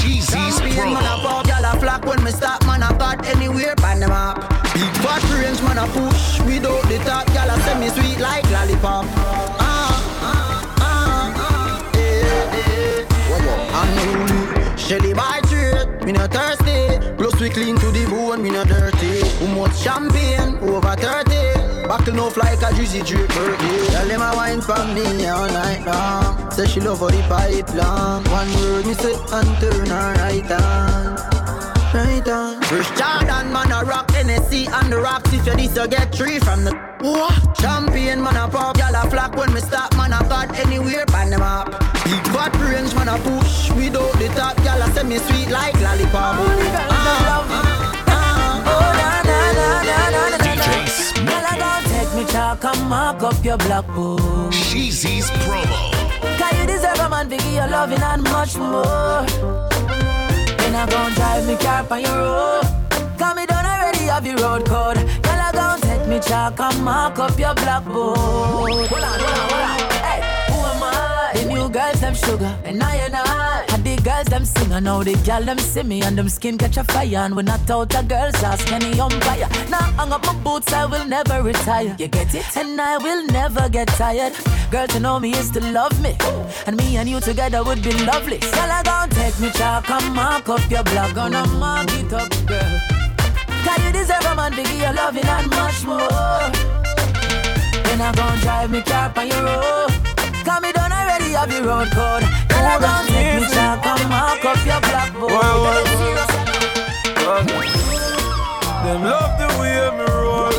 [0.00, 3.74] Sheezy's Champion man a pop Y'all a flock when me stop man a got anywhere
[3.76, 4.38] pan them up
[4.72, 9.04] Big fat range man a push Without the top Y'all a semi sweet like lollipop
[9.06, 12.00] Ah, ah, ah, ah Eh,
[12.54, 13.04] eh
[13.72, 14.29] I'm no
[14.90, 16.98] Shelly by trade Me not thirsty.
[17.16, 19.20] Plus we clean to the bone Me not dirty.
[19.38, 24.20] Who much champagne Over 30 Buckle no fly, like a juicy drip birthday Tell them
[24.20, 26.50] a wine for me all night long.
[26.50, 30.50] Say she love how the pipe long One word me say and turn her right
[30.50, 31.39] on
[31.94, 32.60] right on.
[32.70, 35.32] Rich Jordan, man, a rock Hennessy and the rocks.
[35.32, 36.72] If you this, you get three from the.
[37.00, 37.54] What?
[37.56, 38.76] Champion, man, a pop.
[38.78, 41.70] Y'all a flock when me stop, man, I got anywhere, pan them up.
[42.04, 43.70] Big fat range, man, a push.
[43.72, 46.36] Without the top, y'all a semi sweet like lollipop.
[46.92, 47.50] Ah,
[50.38, 51.26] DJ Smoke.
[51.26, 54.20] Girl, I gon' take me chalk and mark up your black book.
[54.52, 55.90] Sheezy's promo.
[56.38, 59.79] Cause you deserve a man, biggie, your loving and much more.
[60.70, 62.62] Then I gon' drive me car on your road.
[63.18, 64.98] Cause me done already have your road code.
[64.98, 68.16] Girl, I gon' take me chalk and mark up your black book.
[68.16, 69.78] Hold on, hold on, hold on.
[70.06, 71.32] Hey, who am I?
[71.34, 73.79] The new girls, them sugar, and I and I.
[74.02, 76.84] Girls, them sing, and now the girl, them see me, and them skin catch a
[76.84, 77.18] fire.
[77.18, 79.48] And when I out the girls, ask any umpire.
[79.68, 81.94] Now hang up my boots, I will never retire.
[81.98, 82.56] You get it?
[82.56, 84.32] And I will never get tired.
[84.70, 86.16] Girl, to know me is to love me.
[86.66, 88.38] And me and you together would be lovely.
[88.38, 91.14] Girl, I gon' take me chalk and mark up your block.
[91.14, 92.80] Gonna mark it up, girl.
[93.64, 96.08] Cause you deserve a man, biggie, your loving and much more.
[97.84, 99.90] Then I gon' drive me car on your road.
[100.44, 100.89] Cause me done
[101.34, 102.22] already have your road code.
[102.48, 105.30] Then I gon' take me chalk and mark up your blackboard.
[108.84, 110.52] Them love the way me roll.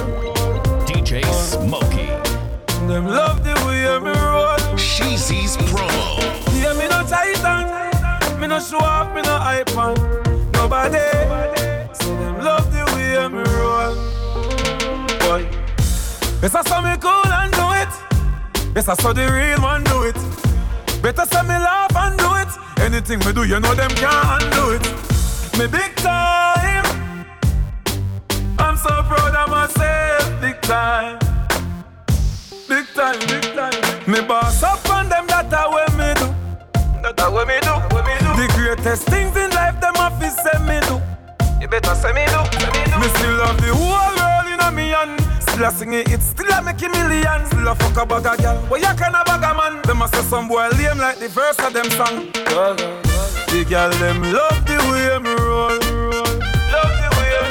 [0.86, 2.08] DJ Smokey.
[2.88, 4.58] Them love the way me roll.
[4.78, 6.20] Sheezy's promo.
[6.62, 8.40] Yeah, me no titan.
[8.40, 9.96] Me no show off, me no hype on.
[10.54, 11.00] Nobody.
[11.94, 13.96] So them love the way me roll.
[15.20, 15.50] Boy.
[16.42, 18.76] Yes, I saw me cool and do it.
[18.76, 20.31] Yes, I saw the real one do it.
[21.02, 22.48] Better say me laugh and do it.
[22.86, 24.84] Anything me do, you know them can't undo it.
[25.58, 26.86] Me big time.
[28.60, 31.18] I'm so proud of myself, big time.
[32.70, 34.12] Big time, big time.
[34.12, 36.30] Me boss up on them, that a way me do.
[37.02, 38.30] That a way me do, way me do.
[38.38, 41.02] The greatest things in life, them to say me do.
[41.60, 43.00] You better say me do, say me do.
[43.00, 45.21] Me still love the whole world in a me hand.
[45.62, 47.46] Still a sing it, still a make a million.
[47.46, 48.58] Still a fuck a bag a girl.
[48.66, 49.80] Why you kind of bag a man?
[49.84, 52.32] Them a say some boy lame like the verse of them song.
[52.34, 55.78] The girl them love the way me roll.
[56.74, 57.46] Love the way.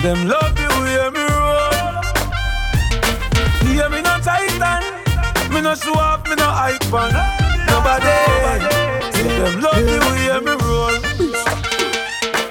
[0.00, 1.74] Them love the way me roll.
[3.74, 4.82] Yeah, me no titan.
[5.52, 7.10] Me no show me no hype on.
[7.66, 8.14] Nobody.
[9.10, 10.94] See them love the way me roll.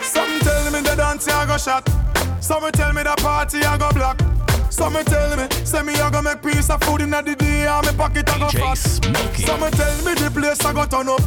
[0.01, 2.14] Some tell me the dance I go shot.
[2.39, 4.21] Some tell me the party I go block.
[4.69, 7.85] Some tell me, say me I go make piece of food in the day and
[7.85, 8.77] me pocket I go fat.
[8.77, 11.21] Some tell me the place I go turn up.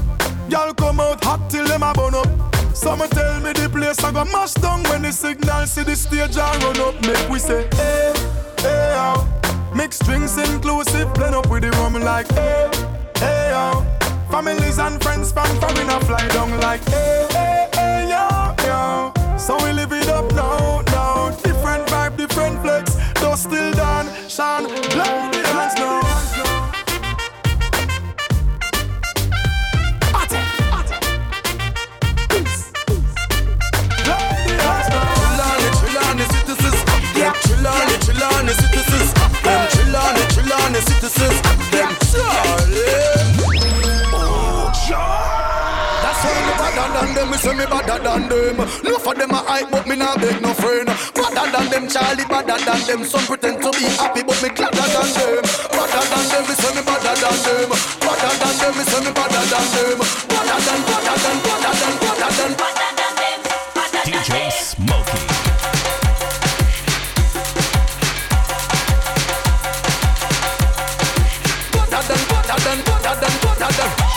[0.48, 2.28] Y'all come out hot till them a burn up.
[2.76, 6.36] Some tell me the place I go mash down when the signal see the stage
[6.36, 6.94] and run up.
[7.06, 8.12] Make we say, hey,
[8.58, 9.14] hey.
[9.74, 12.70] Mixed drinks inclusive, blend up with the rum like, hey,
[13.16, 13.98] hey.
[14.30, 19.38] Families and friends from foreign fly down like, hey, hey, hey, yo, yo.
[19.38, 20.28] So we live it up
[24.38, 25.04] shine, blow
[25.50, 25.98] hands now.
[35.78, 36.78] Chillani, citizens.
[37.14, 39.10] Them chillani, chillani, citizens.
[39.44, 41.38] Them chillani, chillani, citizens.
[41.72, 43.48] Them Charlie.
[44.14, 45.47] Oh, That's why me
[46.78, 48.56] better than them, me say me better than them.
[48.84, 50.86] No for them a hype, but me not beg no friend.
[50.86, 53.04] Better than them, Charlie, better than them.
[53.04, 55.42] Some pretend to be happy, but me gladder than them.
[55.74, 57.68] Better than them, me say me better than them.
[57.98, 59.98] Better than them, me say me better than them.
[60.30, 63.40] Better than, better than, better than, better than, better than them.
[64.06, 65.22] DJ Smokey.
[71.74, 74.07] Better than, better than, better than, better than.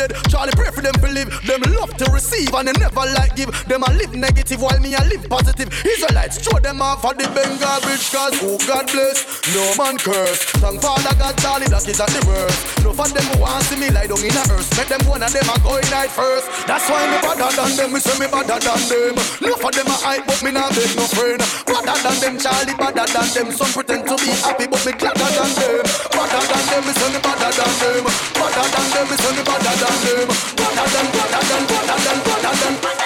[0.00, 1.28] Dead, Charlie pray for them to live.
[1.44, 3.52] Them love to receive and they never like give.
[3.68, 5.68] Them a live negative while me a live positive.
[5.84, 10.40] Israelites throw them off of the Bengal bridge cause oh God bless, no man curse.
[10.62, 12.60] Thank Father God, Charlie that is at the worst.
[12.84, 14.68] No for them who want see me lie down in a earth.
[14.78, 16.48] Make them one of them a go in night first.
[16.64, 19.14] That's why me better than them, me say me better than them.
[19.44, 21.40] No for them a hype, but me not beg no friend.
[21.68, 23.48] Better than them, Charlie, better than them.
[23.52, 25.84] Some pretend to be happy, but me gladder than them.
[26.14, 28.04] Better than them, me say me better than them.
[28.38, 30.28] Better than them, me say me better than them.
[30.56, 32.99] Better than, better than, better than, better than,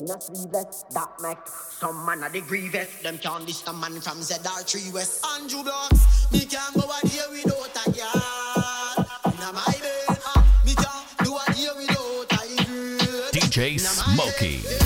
[0.00, 0.40] in a three.
[0.94, 2.88] That make some man a the grievous.
[3.02, 5.24] Them can't list a man from ZR3 West.
[5.34, 9.06] Andrew Blocks, me can't go out here without a yard.
[9.38, 13.30] Now my bed, ah, me can't do a without a girl.
[13.32, 14.79] DJ Smokey.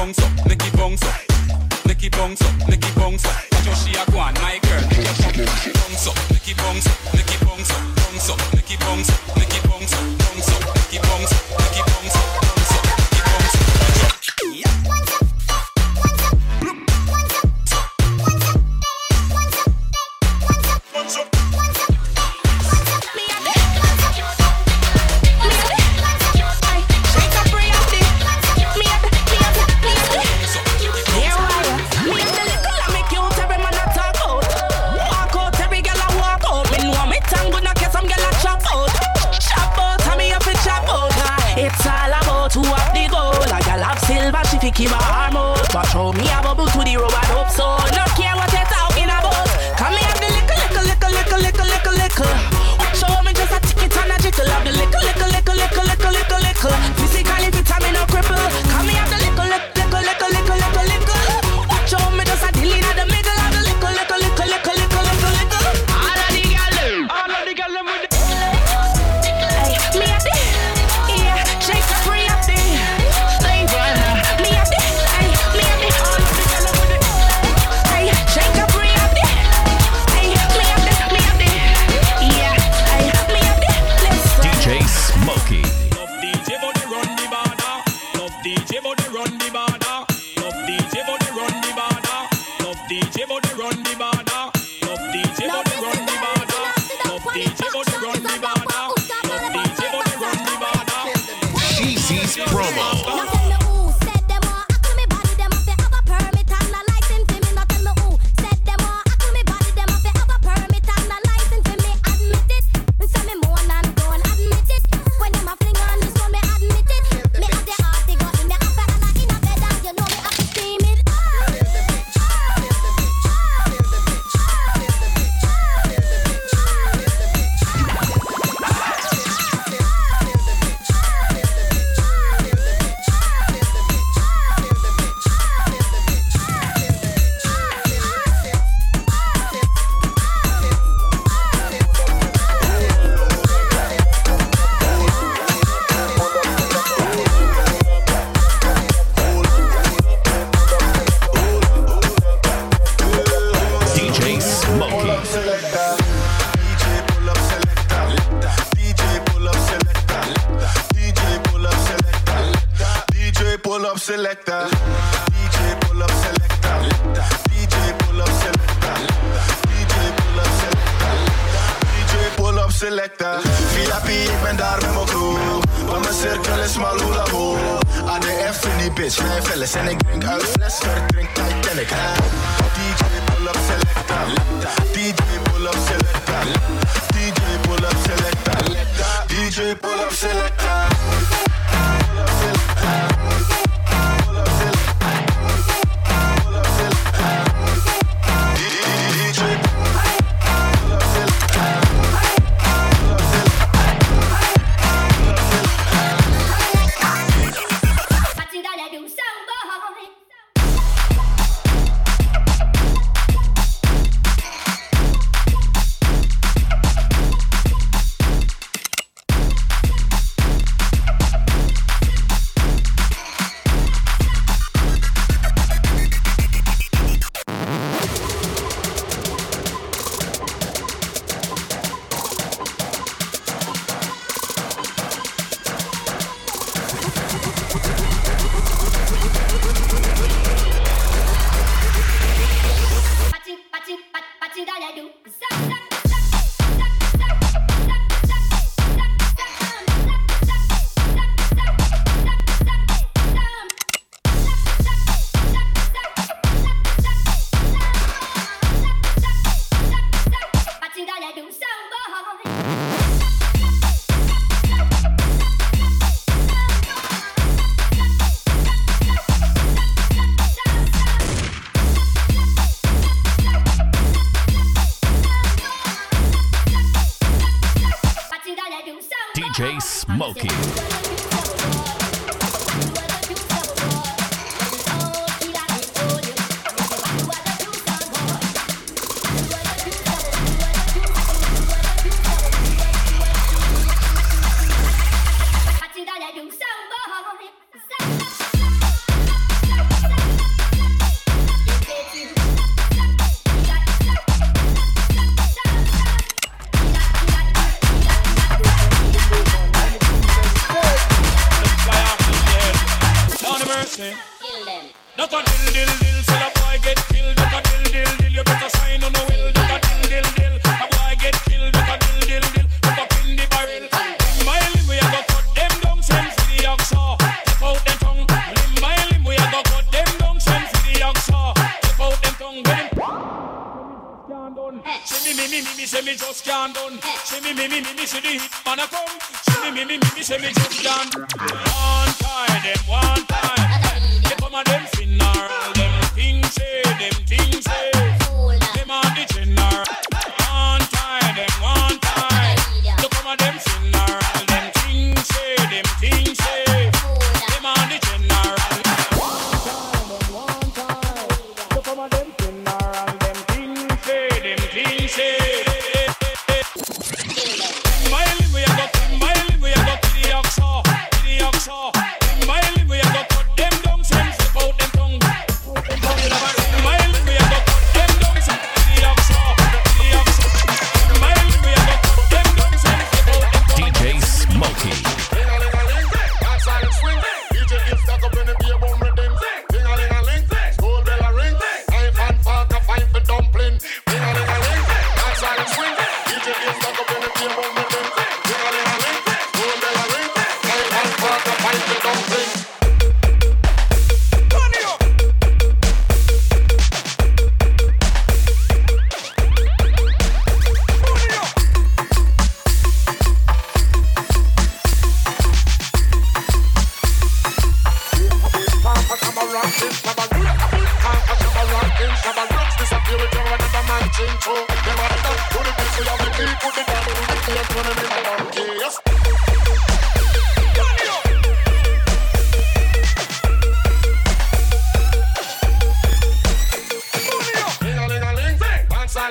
[0.00, 1.14] bounce up, make it bounce up.
[1.86, 3.36] Make it bounce up, make it bounce up.
[3.64, 7.49] Joshua Guan, my girl, make it bounce up, make it bounce up, make it up.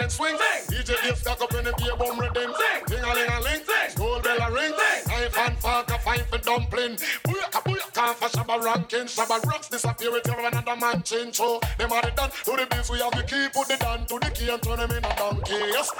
[0.10, 0.38] head swing.
[0.38, 0.78] Sing.
[0.78, 2.53] DJ Dave stack up in the beer bomb rhythm.
[2.53, 2.86] Sing.
[2.88, 3.64] Ding a ling a ling.
[3.66, 3.95] Sing.
[3.95, 4.74] Gold bell a ring.
[4.74, 5.07] Sing.
[5.07, 6.97] Knife and fork a fine for dumpling.
[7.24, 9.05] Booyaka booyaka for shabba ranking.
[9.05, 11.36] Shabba rocks disappear with every another man change.
[11.36, 12.89] So them are the done to the beef.
[12.89, 13.47] We have the key.
[13.53, 15.53] Put the down to the key and turn them in a donkey.
[15.53, 15.91] Yes.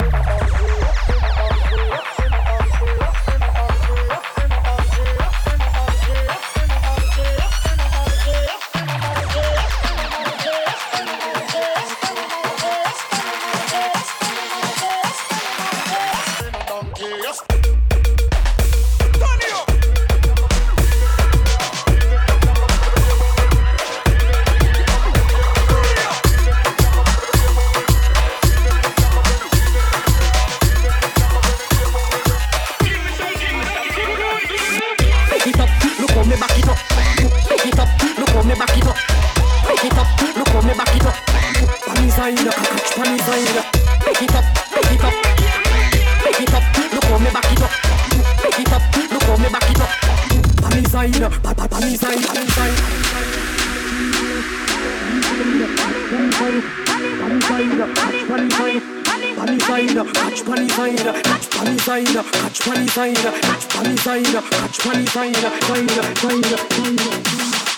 [60.98, 66.46] side, catch funny side, catch funny side, catch funny side, catch funny side, side, side,
[66.46, 67.00] side.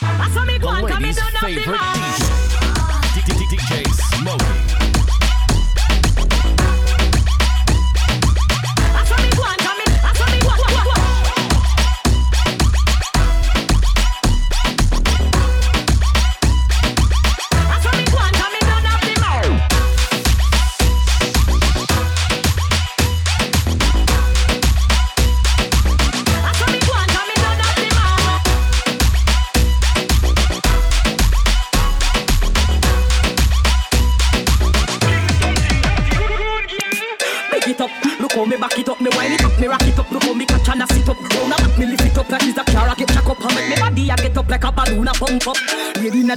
[0.01, 2.00] That's what me go on, come and do nothing wrong.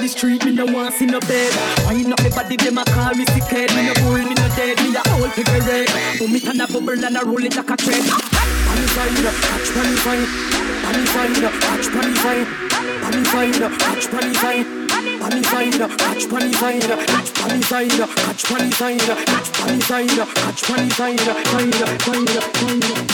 [0.04, 1.52] the street, me no want see no bed.
[1.86, 3.72] Wine up my body, them a call me sick head.
[3.72, 5.88] Me no bull, me no dead, me a old pepper red.
[6.20, 8.04] Vomit and a bubble and a roll it like a tread.
[8.04, 10.28] Panny fine up, catch panny fine.
[10.84, 12.44] Panny fine up, catch panny fine.
[13.00, 14.64] Panny fine up, catch panny fine.
[14.92, 16.80] Panny fine up, catch panny fine.
[16.84, 19.00] Catch panny fine up, catch panny fine.
[19.00, 21.16] Catch panny fine up, catch panny fine.
[21.16, 23.08] Fine up, fine fine up.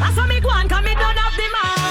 [0.00, 1.83] That's how me go on, come me down off the man.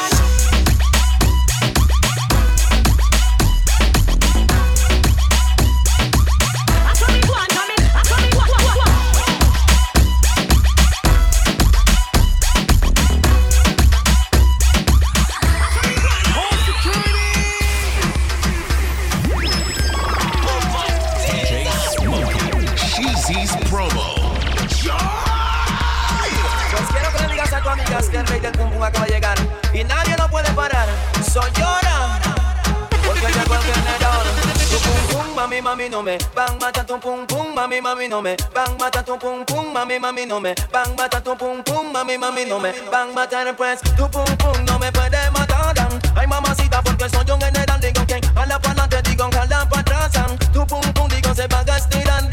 [36.93, 38.35] Tu pum pum, mami, mami, no me.
[38.53, 40.53] Bang, mata tu pum pum, mami, mami, no me.
[40.71, 42.71] Bang, mata tu pum pum, mami, mami, no me.
[42.91, 43.81] Bang, bata mata pues.
[43.97, 45.73] Tu pum pum no me puede matar.
[46.15, 47.81] Ay, mamacita, porque soy un general.
[47.81, 50.11] Digo que jala para adelante, digo jala para atrás.
[50.53, 52.32] Tu pum pum, digo se va a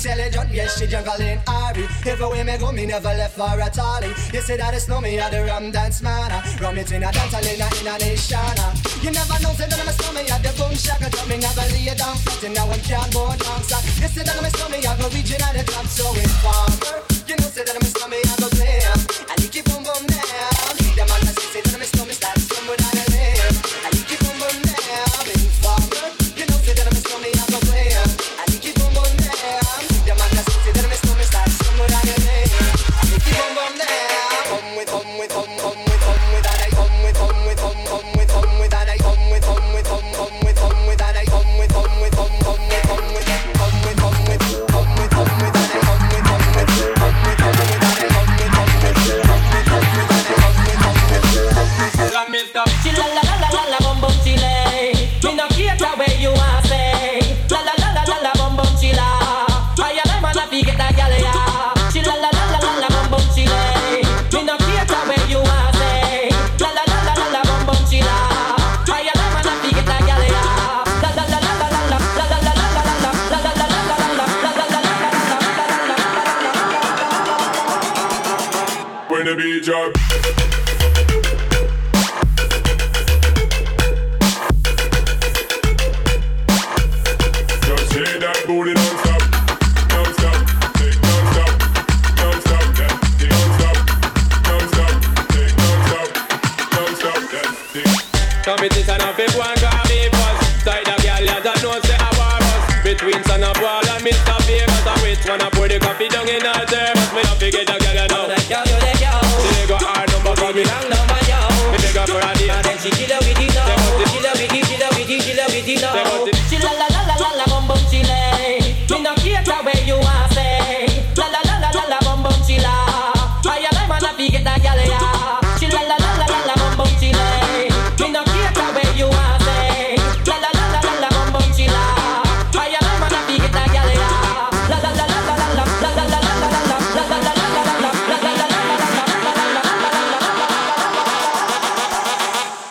[0.00, 1.84] intelligent, yes, she jungle in Ari.
[2.06, 4.08] Everywhere me go, me never left for a tally.
[4.32, 6.32] You say that it's no me, I the rum dance man.
[6.60, 8.56] Rum it in a dance, I in a nation.
[9.04, 11.10] You never know, say that I'm a stomach, I the boom shaka.
[11.10, 13.80] Drop me never lay it down flat, and now I'm cardboard dancer.
[14.00, 17.04] You say that I'm a stomach, I go region at the top, so it's farmer.
[17.28, 18.98] You know, say that I'm a stomach, I go slam.
[19.28, 20.76] And you keep on boom down.
[20.96, 21.32] The man, I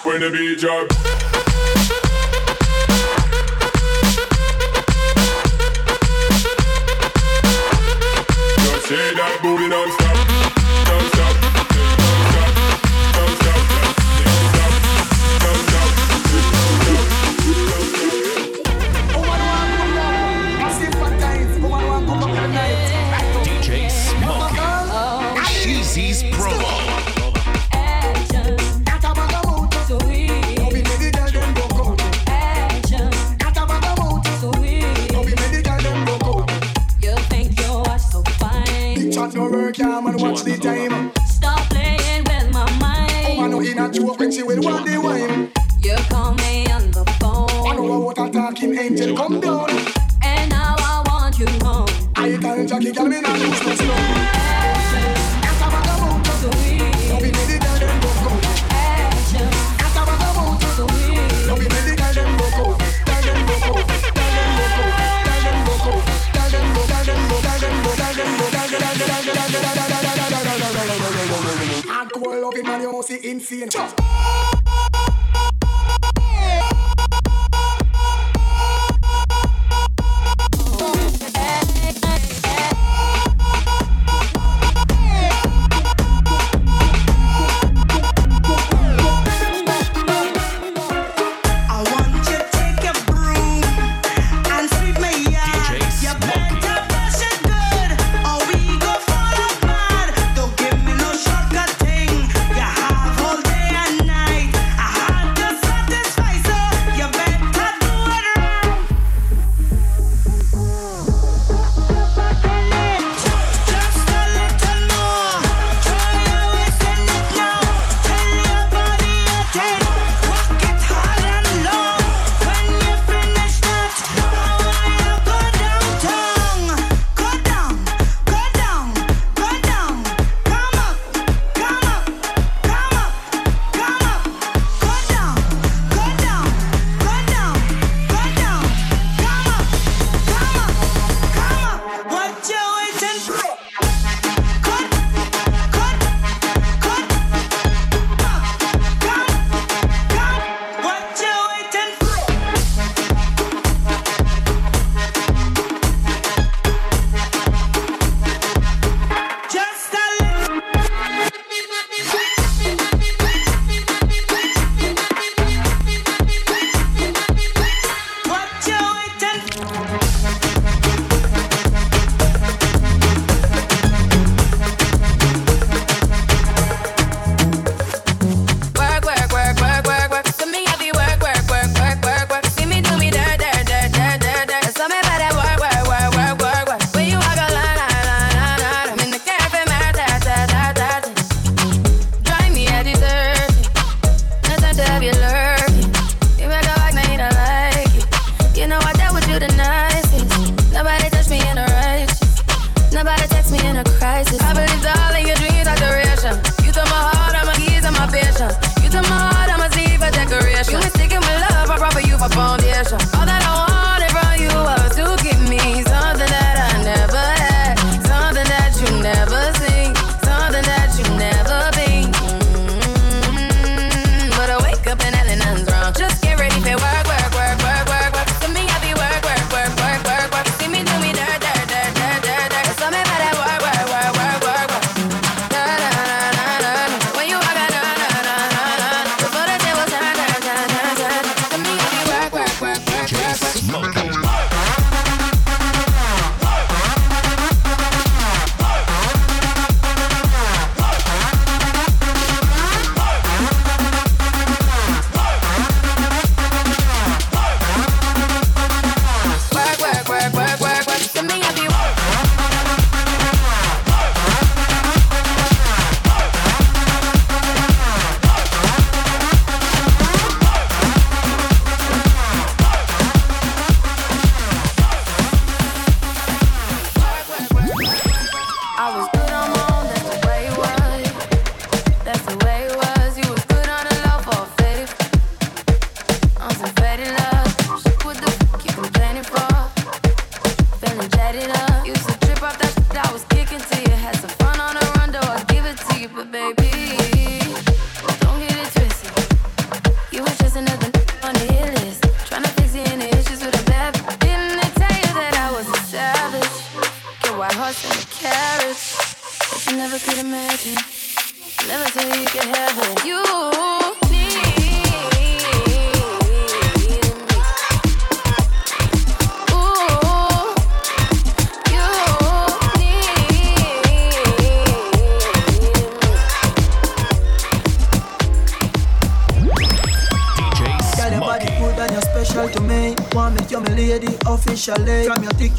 [0.10, 1.19] when the beat drop.
[49.08, 49.89] Night.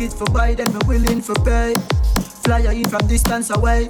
[0.00, 1.74] Ticket for buy, then me willing for pay.
[2.42, 3.89] Fly in from distance away.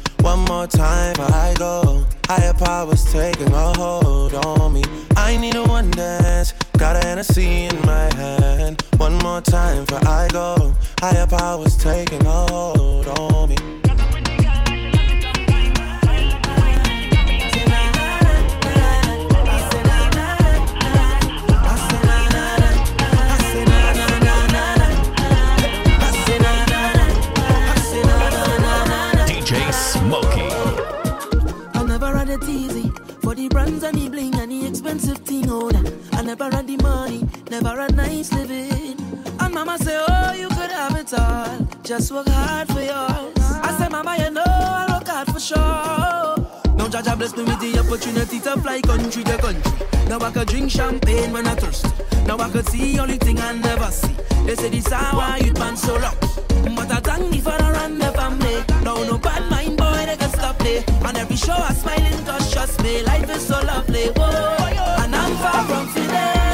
[0.21, 2.05] One more time before I go.
[2.27, 4.83] Higher powers taking a hold on me.
[5.15, 6.53] I need a one dance.
[6.77, 8.83] Got a Hennessy in my hand.
[8.97, 10.73] One more time before I go.
[10.99, 13.90] Higher powers taking a hold on me.
[36.31, 38.95] Never had the money, never had nice living.
[39.41, 41.67] And mama say, Oh, you could have it all.
[41.83, 43.35] Just work hard for yours.
[43.61, 45.57] I say, Mama, you know I work hard for sure.
[46.77, 49.87] Now Jah Jah bless me with the opportunity to fly country to country.
[50.07, 51.85] Now I could drink champagne when I thirst.
[52.25, 54.15] Now I could see only thing I never see.
[54.45, 56.17] They say this hour you man so rough.
[56.77, 58.63] But I thank me for the run the family.
[58.85, 60.81] No, no bad mind boy, they can stop me.
[61.03, 64.07] On every show I smiling, cause trust me, life is so lovely.
[64.15, 64.61] Whoa,
[65.41, 66.50] far from finished.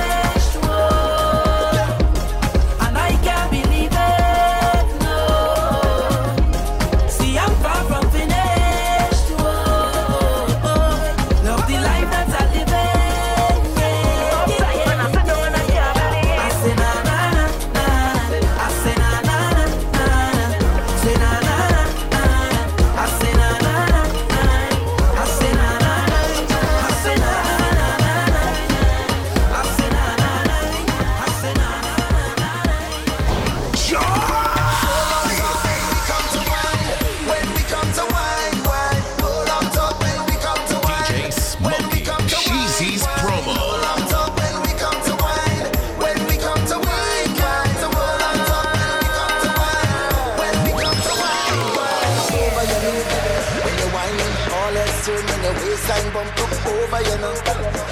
[54.98, 57.34] That's turn when your waistline bump up over your know.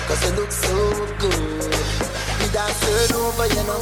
[0.08, 0.76] Cause you look so
[1.20, 1.74] good.
[2.40, 3.80] We dance turn over, you know.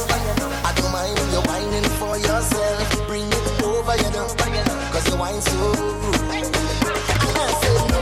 [0.64, 3.06] I don't mind when you're whining for yourself.
[3.06, 4.26] Bring it over, you know.
[4.92, 6.14] Cause you whine so rude.
[7.36, 7.93] I said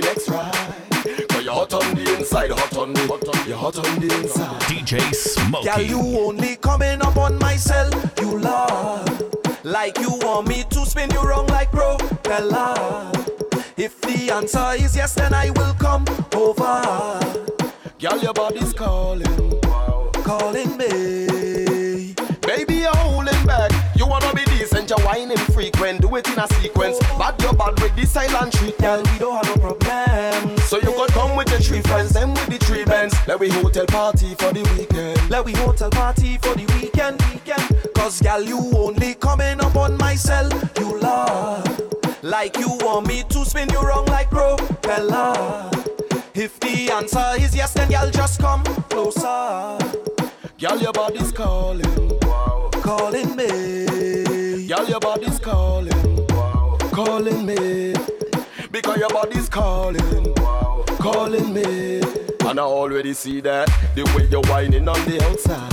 [0.00, 1.28] the next ride.
[1.28, 4.14] Cause you're hot on the inside, hot on the, hot on, you're hot on the
[4.18, 4.60] inside.
[4.62, 5.66] DJ Smokey.
[5.66, 7.90] Girl, you only coming up on my cell,
[8.20, 9.08] you love.
[9.62, 13.12] Like you want me to spin you wrong like propeller.
[13.76, 16.04] If the answer is yes, then I will come
[16.34, 17.20] over.
[17.98, 19.60] Girl, your body's calling,
[20.24, 22.14] calling me.
[22.40, 23.70] Baby, you're holding back.
[23.96, 26.02] You wanna be decent, you're whining frequent.
[26.02, 26.98] Do it in a sequence.
[27.18, 29.10] Bad your bad with the silent treatment.
[29.12, 29.83] We don't have no problem.
[31.64, 33.14] Three friends, them with the three bands.
[33.26, 35.30] Let we hotel party for the weekend.
[35.30, 37.94] Let we hotel party for the weekend, weekend.
[37.94, 41.64] Cause girl, you only coming up on my cell, you love.
[42.22, 45.70] Like you want me to spin you wrong like propeller.
[46.34, 49.78] If the answer is yes, then girl, just come closer.
[50.58, 52.18] Girl, your body's calling,
[52.82, 54.66] calling me.
[54.66, 56.26] Girl, your body's calling,
[56.92, 57.94] calling me.
[58.70, 60.34] Because your body's calling,
[61.04, 62.00] calling me.
[62.48, 65.70] And I already see that the way you're whining on the outside.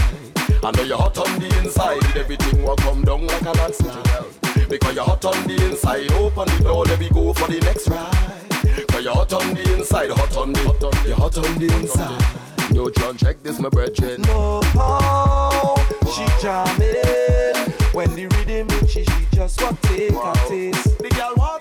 [0.61, 2.03] I know you're hot on the inside.
[2.17, 4.69] Everything will come down like a landslide.
[4.69, 6.11] Because you're hot on the inside.
[6.11, 8.87] Open the door, let me go for the next ride.
[8.89, 11.59] Cause you're hot on the inside, hot on the, hot on, the, you're hot on
[11.59, 12.75] the inside.
[12.75, 14.21] Yo, John, check this, my brethren.
[14.23, 15.75] No, how
[16.13, 17.71] she jamming.
[17.93, 20.97] When the rhythm hit, she, she just want take a taste.
[20.97, 21.60] The girl want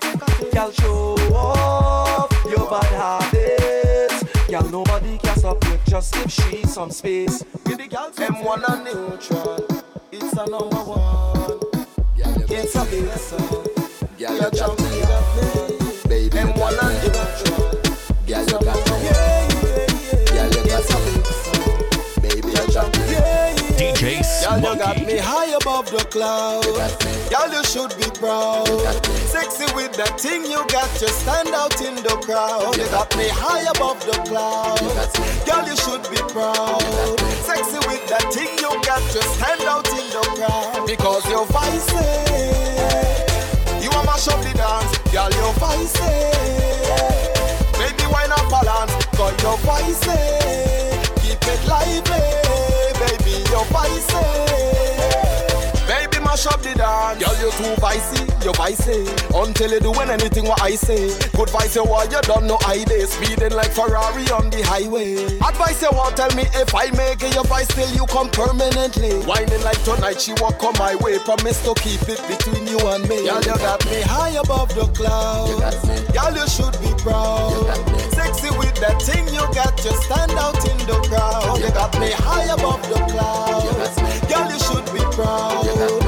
[0.61, 4.23] Girl show off your bad habits.
[4.47, 7.43] Girl, nobody can stop you, just give she some space.
[7.65, 9.65] Give the girl M1 and neutral.
[10.11, 11.59] It's a number one.
[12.49, 13.65] It's a big song.
[14.19, 15.01] Girl, you got me,
[16.07, 16.37] baby.
[16.37, 17.71] M1 and neutral.
[18.27, 19.09] Girl, you got me.
[20.27, 21.13] Girl, you got me,
[22.21, 22.49] baby.
[22.49, 23.03] You got me.
[23.77, 24.20] DJ
[24.51, 26.67] Girl, you got me high above the clouds.
[27.31, 28.67] Girl, you should be proud.
[29.31, 32.75] Sexy with that thing you got, you stand out in the crowd.
[32.75, 35.15] You got me high above the clouds.
[35.47, 36.83] Girl, you should be proud.
[37.47, 40.83] Sexy with that thing you got, you stand out in the crowd.
[40.83, 41.87] Because you're vice.
[43.79, 44.91] You are mash up the dance.
[45.15, 45.95] Girl, you're vice.
[47.79, 48.91] Baby, why not balance?
[49.15, 50.03] Cause you're vice.
[51.23, 52.40] Keep it lively.
[53.51, 54.07] Baby, you're vice.
[54.07, 54.80] Baby,
[56.31, 57.19] mash up the dance.
[57.19, 59.03] Girl, you too vicey, you vicey.
[59.35, 61.11] Until you doing anything what I say.
[61.35, 63.03] Good vice you want, you don't know I day.
[63.03, 65.19] Speeding like Ferrari on the highway.
[65.43, 69.19] Advice you want, tell me if I make it your vice till you come permanently.
[69.27, 71.19] Whining like tonight, she walk on my way.
[71.19, 73.27] Promise to keep it between you and me.
[73.27, 75.83] Girl, you got me high above the clouds.
[76.15, 77.67] Girl, you should be proud.
[78.15, 81.59] Sexy with that thing you got, you stand out in the crowd.
[81.59, 83.99] You got me high above the clouds.
[84.31, 86.00] Girl, you should be proud.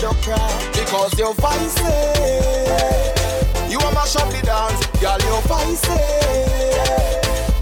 [0.00, 0.72] The crowd.
[0.72, 1.76] Because you're vice.
[1.80, 4.86] Eh, you are mash up the dance.
[5.00, 5.82] Girl, you're vice.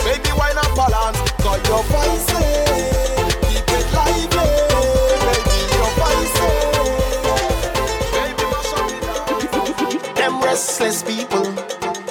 [0.04, 1.18] Baby, why not balance?
[1.42, 2.30] Cause you're vice.
[2.34, 4.50] Eh, keep it lively.
[5.30, 6.38] Baby, you're vice.
[8.14, 10.18] Baby, mash up the dance.
[10.18, 11.44] Them restless people,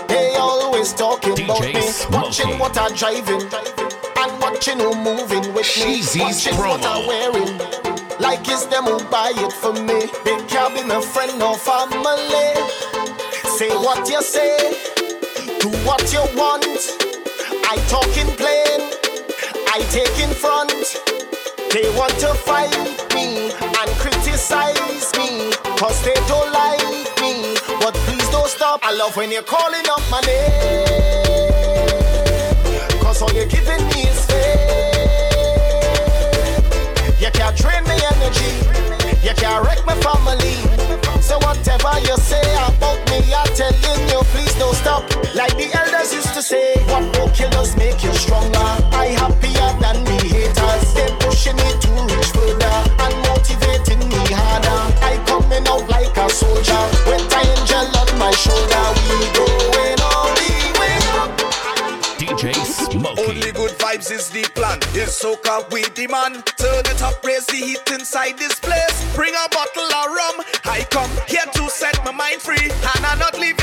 [0.07, 1.73] they always talking about me.
[2.11, 6.01] Watching what I'm driving and watching who moving with me.
[6.01, 6.85] Sheezy's Watching what.
[6.85, 7.92] I'm wearing.
[8.19, 10.07] Like it's them who buy it for me.
[10.23, 12.53] They can't be my friend or family.
[13.57, 14.57] Say what you say,
[15.59, 16.65] do what you want.
[17.69, 18.81] I talk in plain,
[19.69, 20.71] I take in front.
[21.71, 22.71] They want to fight
[23.15, 27.55] me and criticize me, cause they don't like me.
[27.79, 28.79] But please don't stop.
[28.83, 31.41] I love when you're calling up my name,
[33.01, 34.12] cause all you're giving me
[37.55, 38.51] can't drain me energy,
[39.21, 40.53] you can't wreck my family.
[41.21, 45.03] So whatever you say about me, I'm telling you, please don't stop.
[45.35, 48.57] Like the elders used to say, what will kill us make you stronger.
[48.57, 50.93] I happier than the haters.
[50.93, 54.81] They pushing me to reach further and motivating me harder.
[55.03, 58.83] I coming out like a soldier with an angel on my shoulder.
[59.09, 59.72] We going
[62.51, 63.21] Smokey.
[63.23, 64.79] Only good vibes is the plan.
[64.93, 66.45] It's soca we demand.
[66.57, 69.15] Turn it up, raise the heat inside this place.
[69.15, 70.45] Bring a bottle of rum.
[70.65, 73.62] I come here to set my mind free, and I'm not leaving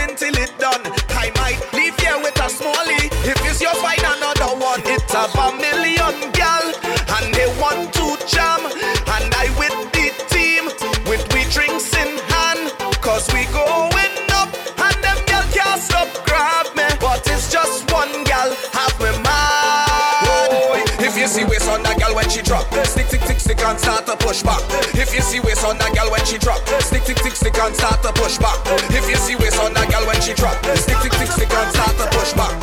[21.20, 24.06] you see waist on that gal when she drop, stick, stick, stick, stick and start
[24.06, 24.64] to push back.
[24.96, 27.76] If you see waist on that gal when she drop, stick, stick, stick, stick and
[27.76, 28.56] start to push back.
[28.88, 31.68] If you see waist on that gal when she drop, stick, stick, stick, stick and
[31.76, 32.56] start to push back.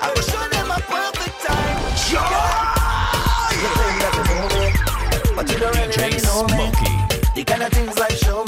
[0.00, 1.84] I will show them a perfect time.
[5.36, 6.72] But you don't really, really know me.
[7.36, 8.43] The kind of things I show